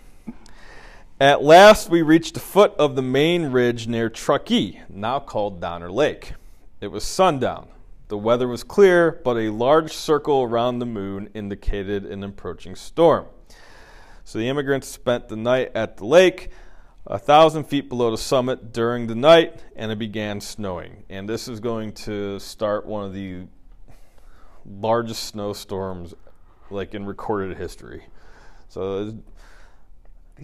At 1.19 1.43
last, 1.43 1.89
we 1.89 2.03
reached 2.03 2.35
the 2.35 2.41
foot 2.41 2.75
of 2.79 2.95
the 2.95 3.01
main 3.01 3.47
ridge 3.47 3.89
near 3.89 4.11
Truckee, 4.11 4.83
now 4.91 5.19
called 5.19 5.63
Donner 5.63 5.91
Lake. 5.91 6.35
It 6.83 6.89
was 6.89 7.05
sundown. 7.05 7.69
The 8.09 8.19
weather 8.19 8.47
was 8.47 8.63
clear, 8.63 9.19
but 9.25 9.39
a 9.39 9.49
large 9.49 9.95
circle 9.95 10.43
around 10.43 10.79
the 10.79 10.85
moon 10.85 11.31
indicated 11.33 12.05
an 12.05 12.23
approaching 12.23 12.75
storm. 12.77 13.25
So 14.25 14.39
the 14.39 14.47
immigrants 14.47 14.89
spent 14.89 15.29
the 15.29 15.37
night 15.37 15.73
at 15.75 15.97
the 15.97 16.05
lake, 16.05 16.51
a 17.07 17.19
thousand 17.19 17.65
feet 17.65 17.89
below 17.89 18.11
the 18.11 18.19
summit 18.19 18.75
during 18.75 19.07
the 19.07 19.15
night, 19.15 19.63
and 19.75 19.91
it 19.91 19.99
began 19.99 20.43
snowing. 20.43 21.05
And 21.09 21.27
this 21.27 21.49
is 21.49 21.61
going 21.61 21.93
to 21.93 22.39
start 22.39 22.85
one 22.85 23.07
of 23.07 23.15
the 23.15 23.47
largest 24.67 25.25
snowstorms 25.25 26.13
like 26.69 26.95
in 26.95 27.07
recorded 27.07 27.57
history. 27.57 28.05
So 28.69 29.17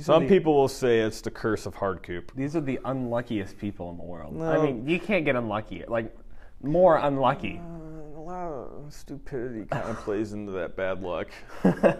some 0.00 0.22
the, 0.24 0.28
people 0.28 0.54
will 0.54 0.68
say 0.68 1.00
it's 1.00 1.20
the 1.20 1.30
curse 1.30 1.66
of 1.66 1.74
Hardcoop. 1.74 2.30
These 2.34 2.56
are 2.56 2.60
the 2.60 2.80
unluckiest 2.84 3.58
people 3.58 3.90
in 3.90 3.98
the 3.98 4.04
world. 4.04 4.34
No. 4.34 4.44
I 4.44 4.64
mean, 4.64 4.88
you 4.88 4.98
can't 4.98 5.24
get 5.24 5.36
unlucky. 5.36 5.84
Like 5.86 6.16
more 6.62 6.96
unlucky. 6.96 7.60
Uh, 7.62 8.18
a 8.18 8.22
lot 8.22 8.52
of 8.52 8.92
stupidity 8.92 9.66
kind 9.66 9.90
of 9.90 9.96
plays 10.04 10.32
into 10.32 10.52
that 10.52 10.76
bad 10.76 11.02
luck. 11.02 11.28
a 11.64 11.98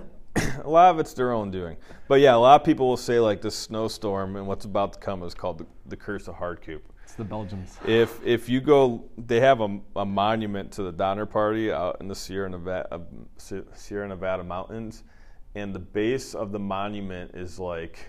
lot 0.64 0.90
of 0.90 0.98
it's 0.98 1.12
their 1.12 1.32
own 1.32 1.50
doing. 1.50 1.76
But 2.08 2.20
yeah, 2.20 2.34
a 2.34 2.36
lot 2.36 2.60
of 2.60 2.64
people 2.64 2.88
will 2.88 2.96
say 2.96 3.20
like 3.20 3.42
this 3.42 3.54
snowstorm 3.54 4.36
and 4.36 4.46
what's 4.46 4.64
about 4.64 4.94
to 4.94 4.98
come 4.98 5.22
is 5.22 5.34
called 5.34 5.58
the, 5.58 5.66
the 5.86 5.96
curse 5.96 6.28
of 6.28 6.36
Hardcoop. 6.36 6.80
It's 7.04 7.14
the 7.14 7.24
Belgians. 7.24 7.78
If 7.86 8.24
if 8.24 8.48
you 8.48 8.62
go, 8.62 9.04
they 9.18 9.40
have 9.40 9.60
a, 9.60 9.78
a 9.96 10.06
monument 10.06 10.72
to 10.72 10.82
the 10.82 10.92
Donner 10.92 11.26
Party 11.26 11.70
out 11.70 11.98
in 12.00 12.08
the 12.08 12.14
Sierra 12.14 12.48
Nevada, 12.48 12.88
uh, 12.94 13.60
Sierra 13.74 14.08
Nevada 14.08 14.42
mountains, 14.42 15.04
and 15.54 15.74
the 15.74 15.78
base 15.78 16.34
of 16.34 16.52
the 16.52 16.58
monument 16.58 17.34
is 17.34 17.58
like 17.58 18.06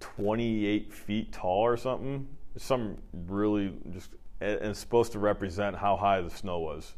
28 0.00 0.92
feet 0.92 1.32
tall 1.32 1.60
or 1.60 1.76
something. 1.76 2.28
some 2.56 2.98
really 3.12 3.72
just, 3.90 4.10
and 4.40 4.58
it's 4.62 4.78
supposed 4.78 5.12
to 5.12 5.18
represent 5.18 5.76
how 5.76 5.96
high 5.96 6.20
the 6.20 6.30
snow 6.30 6.58
was. 6.58 6.94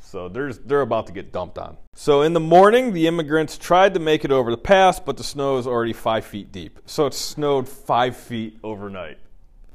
So 0.00 0.28
there's, 0.28 0.58
they're 0.58 0.82
about 0.82 1.06
to 1.06 1.12
get 1.12 1.32
dumped 1.32 1.58
on. 1.58 1.76
So 1.94 2.22
in 2.22 2.34
the 2.34 2.40
morning, 2.40 2.92
the 2.92 3.06
immigrants 3.06 3.56
tried 3.56 3.94
to 3.94 4.00
make 4.00 4.24
it 4.24 4.30
over 4.30 4.50
the 4.50 4.58
pass, 4.58 5.00
but 5.00 5.16
the 5.16 5.24
snow 5.24 5.56
is 5.58 5.66
already 5.66 5.92
five 5.92 6.24
feet 6.24 6.52
deep. 6.52 6.78
So 6.86 7.06
it 7.06 7.14
snowed 7.14 7.68
five 7.68 8.16
feet 8.16 8.58
overnight. 8.62 9.18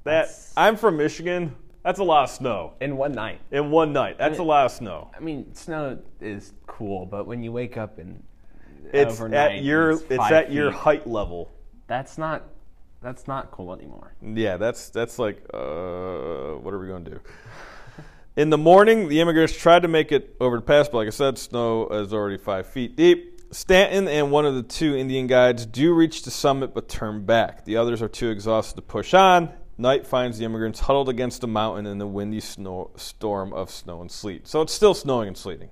That 0.03 0.27
That's... 0.27 0.53
I'm 0.55 0.77
from 0.77 0.97
Michigan. 0.97 1.55
That's 1.83 1.99
a 1.99 2.03
lot 2.03 2.25
of 2.25 2.29
snow 2.29 2.73
in 2.81 2.97
one 2.97 3.13
night. 3.13 3.39
In 3.51 3.71
one 3.71 3.93
night, 3.93 4.17
that's 4.17 4.31
I 4.35 4.39
mean, 4.39 4.41
a 4.41 4.43
lot 4.43 4.65
of 4.65 4.71
snow. 4.71 5.11
I 5.15 5.19
mean, 5.19 5.53
snow 5.55 5.99
is 6.19 6.53
cool, 6.67 7.05
but 7.05 7.25
when 7.25 7.41
you 7.41 7.51
wake 7.51 7.77
up 7.77 7.99
and 7.99 8.21
It's 8.91 9.13
overnight 9.13 9.57
at 9.57 9.63
your 9.63 9.91
it's 9.91 10.15
five 10.15 10.31
at 10.31 10.51
your 10.51 10.71
height 10.71 11.07
level. 11.07 11.51
That's 11.87 12.17
not 12.17 12.43
that's 13.01 13.27
not 13.27 13.51
cool 13.51 13.73
anymore. 13.73 14.13
Yeah, 14.21 14.57
that's 14.57 14.89
that's 14.89 15.17
like 15.19 15.37
uh, 15.53 16.55
what 16.57 16.73
are 16.73 16.79
we 16.79 16.87
going 16.87 17.05
to 17.05 17.11
do? 17.11 17.19
In 18.35 18.49
the 18.49 18.57
morning, 18.57 19.09
the 19.09 19.21
immigrants 19.21 19.55
tried 19.55 19.81
to 19.81 19.87
make 19.87 20.11
it 20.11 20.35
over 20.39 20.57
the 20.57 20.61
pass, 20.61 20.87
but 20.87 20.97
like 20.97 21.07
I 21.07 21.11
said, 21.11 21.37
snow 21.37 21.87
is 21.87 22.13
already 22.13 22.37
five 22.37 22.67
feet 22.67 22.95
deep. 22.95 23.41
Stanton 23.51 24.07
and 24.07 24.31
one 24.31 24.45
of 24.45 24.53
the 24.53 24.63
two 24.63 24.95
Indian 24.95 25.27
guides 25.27 25.65
do 25.65 25.93
reach 25.93 26.23
the 26.23 26.31
summit 26.31 26.73
but 26.73 26.87
turn 26.87 27.25
back. 27.25 27.65
The 27.65 27.77
others 27.77 28.01
are 28.01 28.07
too 28.07 28.29
exhausted 28.29 28.75
to 28.75 28.81
push 28.81 29.13
on. 29.13 29.51
Night 29.79 30.05
finds 30.05 30.37
the 30.37 30.43
immigrants 30.43 30.81
huddled 30.81 31.07
against 31.07 31.41
a 31.41 31.47
mountain 31.47 31.85
in 31.85 31.99
the 31.99 32.05
windy 32.05 32.41
snow, 32.41 32.91
storm 32.97 33.53
of 33.53 33.71
snow 33.71 34.01
and 34.01 34.11
sleet. 34.11 34.45
So 34.45 34.61
it's 34.61 34.73
still 34.73 34.93
snowing 34.93 35.29
and 35.29 35.37
sleeting. 35.37 35.69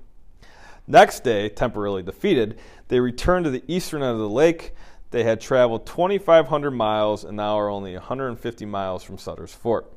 Next 0.87 1.25
day, 1.25 1.49
temporarily 1.49 2.03
defeated, 2.03 2.57
they 2.87 3.01
return 3.01 3.43
to 3.43 3.49
the 3.49 3.65
eastern 3.67 4.01
end 4.01 4.13
of 4.13 4.19
the 4.19 4.29
lake. 4.29 4.73
They 5.11 5.23
had 5.23 5.41
traveled 5.41 5.85
2,500 5.85 6.71
miles 6.71 7.25
and 7.25 7.35
now 7.35 7.59
are 7.59 7.69
only 7.69 7.95
150 7.95 8.65
miles 8.65 9.03
from 9.03 9.17
Sutter's 9.17 9.53
Fort. 9.53 9.91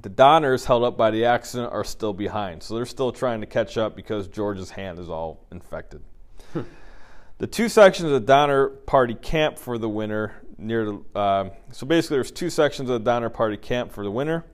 The 0.00 0.08
Donners, 0.08 0.64
held 0.64 0.82
up 0.82 0.96
by 0.96 1.10
the 1.10 1.26
accident, 1.26 1.70
are 1.70 1.84
still 1.84 2.14
behind, 2.14 2.62
so 2.62 2.76
they're 2.76 2.86
still 2.86 3.12
trying 3.12 3.42
to 3.42 3.46
catch 3.46 3.76
up 3.76 3.94
because 3.94 4.26
George's 4.26 4.70
hand 4.70 4.98
is 4.98 5.10
all 5.10 5.44
infected. 5.52 6.00
Hmm. 6.54 6.62
the 7.36 7.46
two 7.46 7.68
sections 7.68 8.06
of 8.06 8.12
the 8.12 8.26
Donner 8.26 8.68
Party 8.68 9.14
camp 9.14 9.58
for 9.58 9.76
the 9.76 9.88
winter 9.88 10.34
near 10.58 10.84
the. 10.84 11.02
Uh, 11.14 11.50
so 11.72 11.86
basically, 11.86 12.16
there's 12.16 12.30
two 12.30 12.50
sections 12.50 12.90
of 12.90 13.02
the 13.02 13.10
Donner 13.10 13.30
Party 13.30 13.56
camp 13.56 13.92
for 13.92 14.04
the 14.04 14.10
winter. 14.10 14.44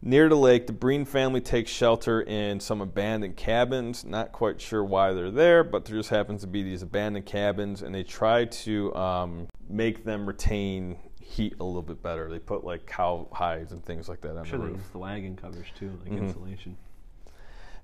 Near 0.00 0.28
the 0.28 0.36
lake, 0.36 0.68
the 0.68 0.72
Breen 0.72 1.04
family 1.04 1.40
takes 1.40 1.72
shelter 1.72 2.20
in 2.22 2.60
some 2.60 2.80
abandoned 2.80 3.36
cabins. 3.36 4.04
Not 4.04 4.30
quite 4.30 4.60
sure 4.60 4.84
why 4.84 5.12
they're 5.12 5.32
there, 5.32 5.64
but 5.64 5.84
there 5.84 5.96
just 5.96 6.10
happens 6.10 6.42
to 6.42 6.46
be 6.46 6.62
these 6.62 6.82
abandoned 6.82 7.26
cabins, 7.26 7.82
and 7.82 7.92
they 7.92 8.04
try 8.04 8.44
to 8.44 8.94
um, 8.94 9.48
make 9.68 10.04
them 10.04 10.24
retain 10.24 10.98
heat 11.20 11.54
a 11.58 11.64
little 11.64 11.82
bit 11.82 12.00
better. 12.00 12.30
They 12.30 12.38
put 12.38 12.62
like 12.64 12.86
cow 12.86 13.26
hides 13.32 13.72
and 13.72 13.84
things 13.84 14.08
like 14.08 14.20
that 14.20 14.30
on 14.30 14.38
I'm 14.38 14.44
sure 14.44 14.58
the 14.60 14.66
roof. 14.66 14.92
the 14.92 14.98
wagon 14.98 15.34
covers 15.34 15.66
too, 15.76 15.90
like 16.04 16.12
Mhm. 16.12 16.28
insulation. 16.28 16.76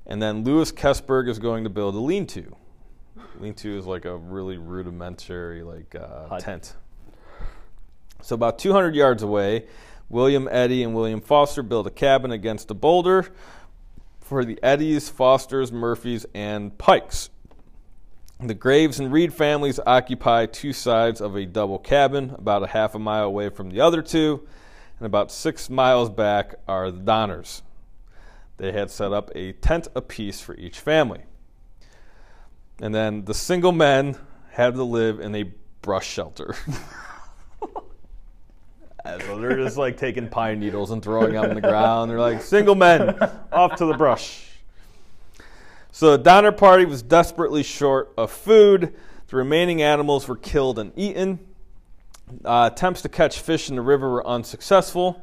And 0.07 0.23
then 0.23 0.45
Louis 0.45 0.71
Keseberg 0.71 1.29
is 1.29 1.39
going 1.41 1.65
to 1.65 1.71
build 1.71 1.95
a 1.95 1.99
lean-to. 1.99 2.55
Lean-to 3.41 3.77
is 3.77 3.87
like 3.87 4.05
a 4.05 4.17
really 4.17 4.57
rudimentary 4.59 5.63
like 5.63 5.95
uh, 5.95 6.39
tent. 6.39 6.75
So 8.25 8.35
about 8.35 8.59
200 8.59 8.95
yards 8.95 9.23
away, 9.23 9.67
William 10.09 10.49
Eddy 10.51 10.83
and 10.83 10.95
William 10.95 11.21
Foster 11.21 11.63
build 11.63 11.87
a 11.87 11.91
cabin 11.91 12.31
against 12.31 12.71
a 12.71 12.75
boulder 12.75 13.29
for 14.19 14.47
the 14.47 14.59
Eddies, 14.63 15.11
Fosters, 15.11 15.71
Murphys, 15.71 16.25
and 16.33 16.77
Pikes. 16.79 17.29
The 18.41 18.55
Graves 18.55 18.99
and 18.99 19.13
Reed 19.13 19.35
families 19.35 19.79
occupy 19.87 20.47
two 20.47 20.73
sides 20.73 21.21
of 21.21 21.37
a 21.37 21.45
double 21.45 21.79
cabin, 21.79 22.35
about 22.39 22.63
a 22.63 22.69
half 22.69 22.95
a 22.95 22.99
mile 22.99 23.27
away 23.27 23.51
from 23.51 23.69
the 23.69 23.83
other 23.83 24.01
two, 24.01 24.49
and 24.99 25.05
about 25.05 25.31
six 25.31 25.69
miles 25.69 26.09
back 26.09 26.55
are 26.67 26.91
the 26.91 27.01
Donners. 27.01 27.63
They 28.57 28.73
had 28.73 28.91
set 28.91 29.13
up 29.13 29.31
a 29.35 29.53
tent 29.53 29.89
apiece 29.95 30.41
for 30.41 30.55
each 30.55 30.81
family. 30.81 31.25
And 32.81 32.95
then 32.95 33.27
the 33.27 33.35
single 33.35 33.73
men 33.73 34.17
had 34.53 34.77
to 34.77 34.83
live 34.83 35.21
in 35.21 35.35
a 35.35 35.53
brush 35.83 36.09
shelter. 36.09 36.57
So 39.05 39.39
they're 39.39 39.57
just 39.57 39.77
like 39.77 39.97
taking 39.99 40.29
pine 40.29 40.61
needles 40.61 40.91
and 40.91 41.03
throwing 41.03 41.35
them 41.35 41.45
on 41.45 41.55
the 41.55 41.61
ground. 41.61 42.11
They're 42.11 42.19
like, 42.19 42.41
single 42.41 42.75
men, 42.75 43.11
off 43.53 43.77
to 43.77 43.87
the 43.87 43.95
brush. 43.95 44.47
So 45.93 46.17
the 46.17 46.23
Donner 46.23 46.53
Party 46.53 46.87
was 46.87 47.03
desperately 47.03 47.63
short 47.63 48.13
of 48.17 48.31
food. 48.31 48.95
The 49.29 49.37
remaining 49.37 49.83
animals 49.83 50.27
were 50.27 50.37
killed 50.37 50.79
and 50.79 50.93
eaten. 50.97 51.39
Uh, 52.45 52.71
attempts 52.73 53.03
to 53.03 53.09
catch 53.09 53.41
fish 53.41 53.69
in 53.69 53.77
the 53.77 53.83
river 53.83 54.09
were 54.11 54.27
unsuccessful. 54.27 55.23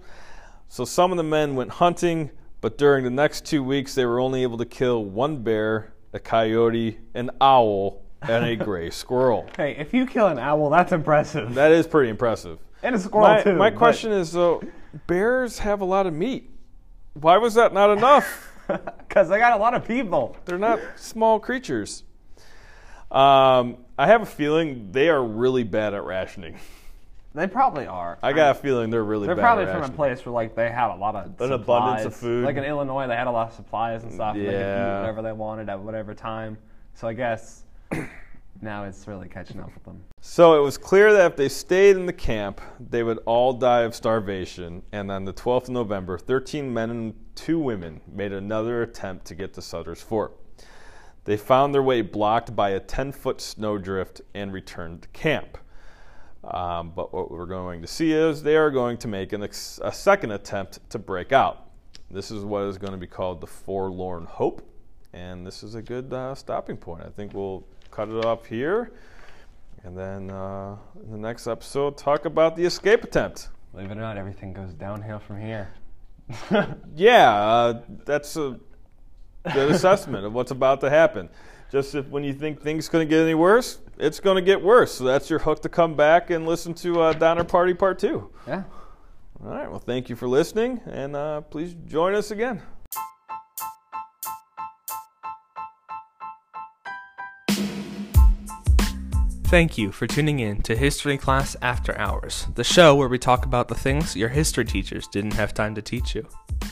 So 0.69 0.85
some 0.85 1.11
of 1.11 1.17
the 1.17 1.23
men 1.23 1.55
went 1.55 1.71
hunting, 1.71 2.29
but 2.61 2.77
during 2.77 3.03
the 3.03 3.09
next 3.09 3.45
two 3.45 3.63
weeks, 3.63 3.95
they 3.95 4.05
were 4.05 4.19
only 4.19 4.43
able 4.43 4.59
to 4.59 4.65
kill 4.65 5.03
one 5.03 5.43
bear, 5.43 5.93
a 6.13 6.19
coyote, 6.19 6.99
an 7.15 7.31
owl, 7.41 8.03
and 8.21 8.45
a 8.45 8.55
gray 8.55 8.91
squirrel. 8.91 9.49
Hey, 9.57 9.75
if 9.77 9.93
you 9.93 10.05
kill 10.05 10.27
an 10.27 10.37
owl, 10.37 10.69
that's 10.69 10.91
impressive. 10.91 11.55
That 11.55 11.71
is 11.71 11.87
pretty 11.87 12.09
impressive. 12.09 12.59
And 12.83 12.95
a 12.95 12.99
squirrel 12.99 13.27
My, 13.27 13.41
too. 13.43 13.55
my 13.55 13.69
but- 13.69 13.77
question 13.77 14.11
is 14.11 14.31
though, 14.31 14.61
bears 15.07 15.59
have 15.59 15.81
a 15.81 15.85
lot 15.85 16.07
of 16.07 16.13
meat. 16.13 16.49
Why 17.13 17.37
was 17.37 17.53
that 17.55 17.73
not 17.73 17.89
enough? 17.97 18.47
Because 19.07 19.27
they 19.27 19.37
got 19.37 19.51
a 19.51 19.57
lot 19.61 19.73
of 19.73 19.85
people. 19.85 20.37
They're 20.45 20.57
not 20.57 20.79
small 20.95 21.41
creatures. 21.41 22.03
Um, 23.11 23.77
I 23.97 24.07
have 24.07 24.21
a 24.21 24.25
feeling 24.25 24.93
they 24.93 25.09
are 25.09 25.21
really 25.21 25.63
bad 25.63 25.93
at 25.93 26.05
rationing. 26.05 26.57
They 27.35 27.47
probably 27.47 27.85
are. 27.85 28.17
I 28.23 28.31
got 28.31 28.51
a 28.51 28.53
feeling 28.59 28.89
they're 28.89 29.03
really 29.03 29.27
They're 29.27 29.35
probably 29.35 29.65
from 29.65 29.83
a 29.83 29.89
place 29.89 30.25
where 30.25 30.31
like 30.31 30.55
they 30.55 30.69
had 30.69 30.89
a 30.93 30.95
lot 30.95 31.15
of 31.17 31.41
An 31.41 31.51
abundance 31.51 32.05
of 32.05 32.15
food. 32.15 32.45
Like 32.45 32.55
in 32.55 32.63
Illinois, 32.63 33.07
they 33.07 33.15
had 33.17 33.27
a 33.27 33.31
lot 33.31 33.49
of 33.49 33.53
supplies 33.53 34.03
and 34.03 34.13
stuff. 34.13 34.35
and 34.35 34.41
They 34.45 34.51
could 34.51 34.55
eat 34.55 34.59
Yeah. 34.59 34.99
whatever 35.01 35.21
they 35.21 35.33
wanted 35.33 35.67
at 35.67 35.79
whatever 35.79 36.13
time. 36.13 36.57
So 36.93 37.09
I 37.09 37.13
guess 37.13 37.63
now 38.61 38.83
it's 38.83 39.07
really 39.07 39.27
catching 39.27 39.59
up 39.59 39.73
with 39.73 39.83
them. 39.83 40.03
So 40.19 40.57
it 40.59 40.63
was 40.63 40.77
clear 40.77 41.11
that 41.13 41.31
if 41.31 41.35
they 41.35 41.49
stayed 41.49 41.95
in 41.95 42.05
the 42.05 42.13
camp, 42.13 42.61
they 42.79 43.03
would 43.03 43.19
all 43.25 43.53
die 43.53 43.81
of 43.81 43.95
starvation. 43.95 44.83
And 44.91 45.11
on 45.11 45.25
the 45.25 45.33
12th 45.33 45.63
of 45.63 45.69
November, 45.69 46.17
13 46.17 46.71
men 46.71 46.89
and 46.89 47.13
two 47.35 47.59
women 47.59 48.01
made 48.07 48.31
another 48.31 48.83
attempt 48.83 49.25
to 49.25 49.35
get 49.35 49.53
to 49.55 49.61
Sutter's 49.61 50.01
Fort. 50.01 50.37
They 51.23 51.37
found 51.37 51.73
their 51.73 51.83
way 51.83 52.01
blocked 52.01 52.55
by 52.55 52.71
a 52.71 52.79
10 52.79 53.11
foot 53.11 53.41
snowdrift 53.41 54.21
and 54.33 54.51
returned 54.51 55.03
to 55.03 55.07
camp. 55.09 55.57
Um, 56.43 56.91
but 56.95 57.13
what 57.13 57.29
we're 57.29 57.45
going 57.45 57.81
to 57.81 57.87
see 57.87 58.13
is 58.13 58.41
they 58.41 58.57
are 58.57 58.71
going 58.71 58.97
to 58.97 59.07
make 59.07 59.31
ex- 59.31 59.79
a 59.83 59.91
second 59.91 60.31
attempt 60.31 60.79
to 60.89 60.97
break 60.97 61.31
out. 61.31 61.69
This 62.09 62.31
is 62.31 62.43
what 62.43 62.63
is 62.63 62.77
going 62.77 62.93
to 62.93 62.97
be 62.97 63.07
called 63.07 63.41
the 63.41 63.47
Forlorn 63.47 64.25
Hope. 64.25 64.67
And 65.13 65.45
this 65.45 65.61
is 65.61 65.75
a 65.75 65.81
good 65.81 66.11
uh, 66.11 66.33
stopping 66.33 66.77
point. 66.77 67.03
I 67.05 67.09
think 67.09 67.33
we'll 67.33 67.65
cut 67.91 68.09
it 68.09 68.25
off 68.25 68.45
here. 68.45 68.91
And 69.83 69.97
then 69.97 70.29
uh, 70.31 70.77
in 71.03 71.11
the 71.11 71.17
next 71.17 71.47
episode, 71.47 71.97
talk 71.97 72.25
about 72.25 72.55
the 72.55 72.63
escape 72.65 73.03
attempt. 73.03 73.49
Believe 73.73 73.89
it 73.91 73.97
or 73.97 74.01
not, 74.01 74.17
everything 74.17 74.53
goes 74.53 74.73
downhill 74.73 75.19
from 75.19 75.39
here. 75.41 75.69
Yeah, 76.95 77.33
uh, 77.33 77.81
that's 78.05 78.37
a 78.37 78.59
good 79.53 79.71
assessment 79.71 80.25
of 80.25 80.33
what's 80.33 80.51
about 80.51 80.79
to 80.81 80.89
happen. 80.89 81.29
Just 81.71 81.95
if 81.95 82.07
when 82.07 82.23
you 82.23 82.33
think 82.33 82.61
things 82.61 82.87
going 82.89 83.07
to 83.07 83.09
get 83.09 83.21
any 83.23 83.33
worse, 83.33 83.79
it's 83.97 84.19
going 84.19 84.35
to 84.35 84.41
get 84.41 84.61
worse. 84.61 84.93
So 84.93 85.03
that's 85.03 85.29
your 85.29 85.39
hook 85.39 85.61
to 85.63 85.69
come 85.69 85.95
back 85.95 86.29
and 86.29 86.45
listen 86.45 86.73
to 86.75 87.01
uh, 87.01 87.13
Donner 87.13 87.43
Party 87.43 87.73
Part 87.73 87.99
2. 87.99 88.29
yeah. 88.47 88.63
All 89.43 89.49
right, 89.49 89.69
well, 89.69 89.79
thank 89.79 90.07
you 90.07 90.15
for 90.15 90.27
listening, 90.27 90.79
and 90.85 91.15
uh, 91.15 91.41
please 91.41 91.75
join 91.87 92.13
us 92.13 92.29
again. 92.29 92.61
Thank 99.51 99.77
you 99.77 99.91
for 99.91 100.07
tuning 100.07 100.39
in 100.39 100.61
to 100.61 100.77
History 100.77 101.17
Class 101.17 101.57
After 101.61 101.97
Hours, 101.97 102.47
the 102.55 102.63
show 102.63 102.95
where 102.95 103.09
we 103.09 103.19
talk 103.19 103.45
about 103.45 103.67
the 103.67 103.75
things 103.75 104.15
your 104.15 104.29
history 104.29 104.63
teachers 104.63 105.09
didn't 105.09 105.33
have 105.33 105.53
time 105.53 105.75
to 105.75 105.81
teach 105.81 106.15
you. 106.15 106.25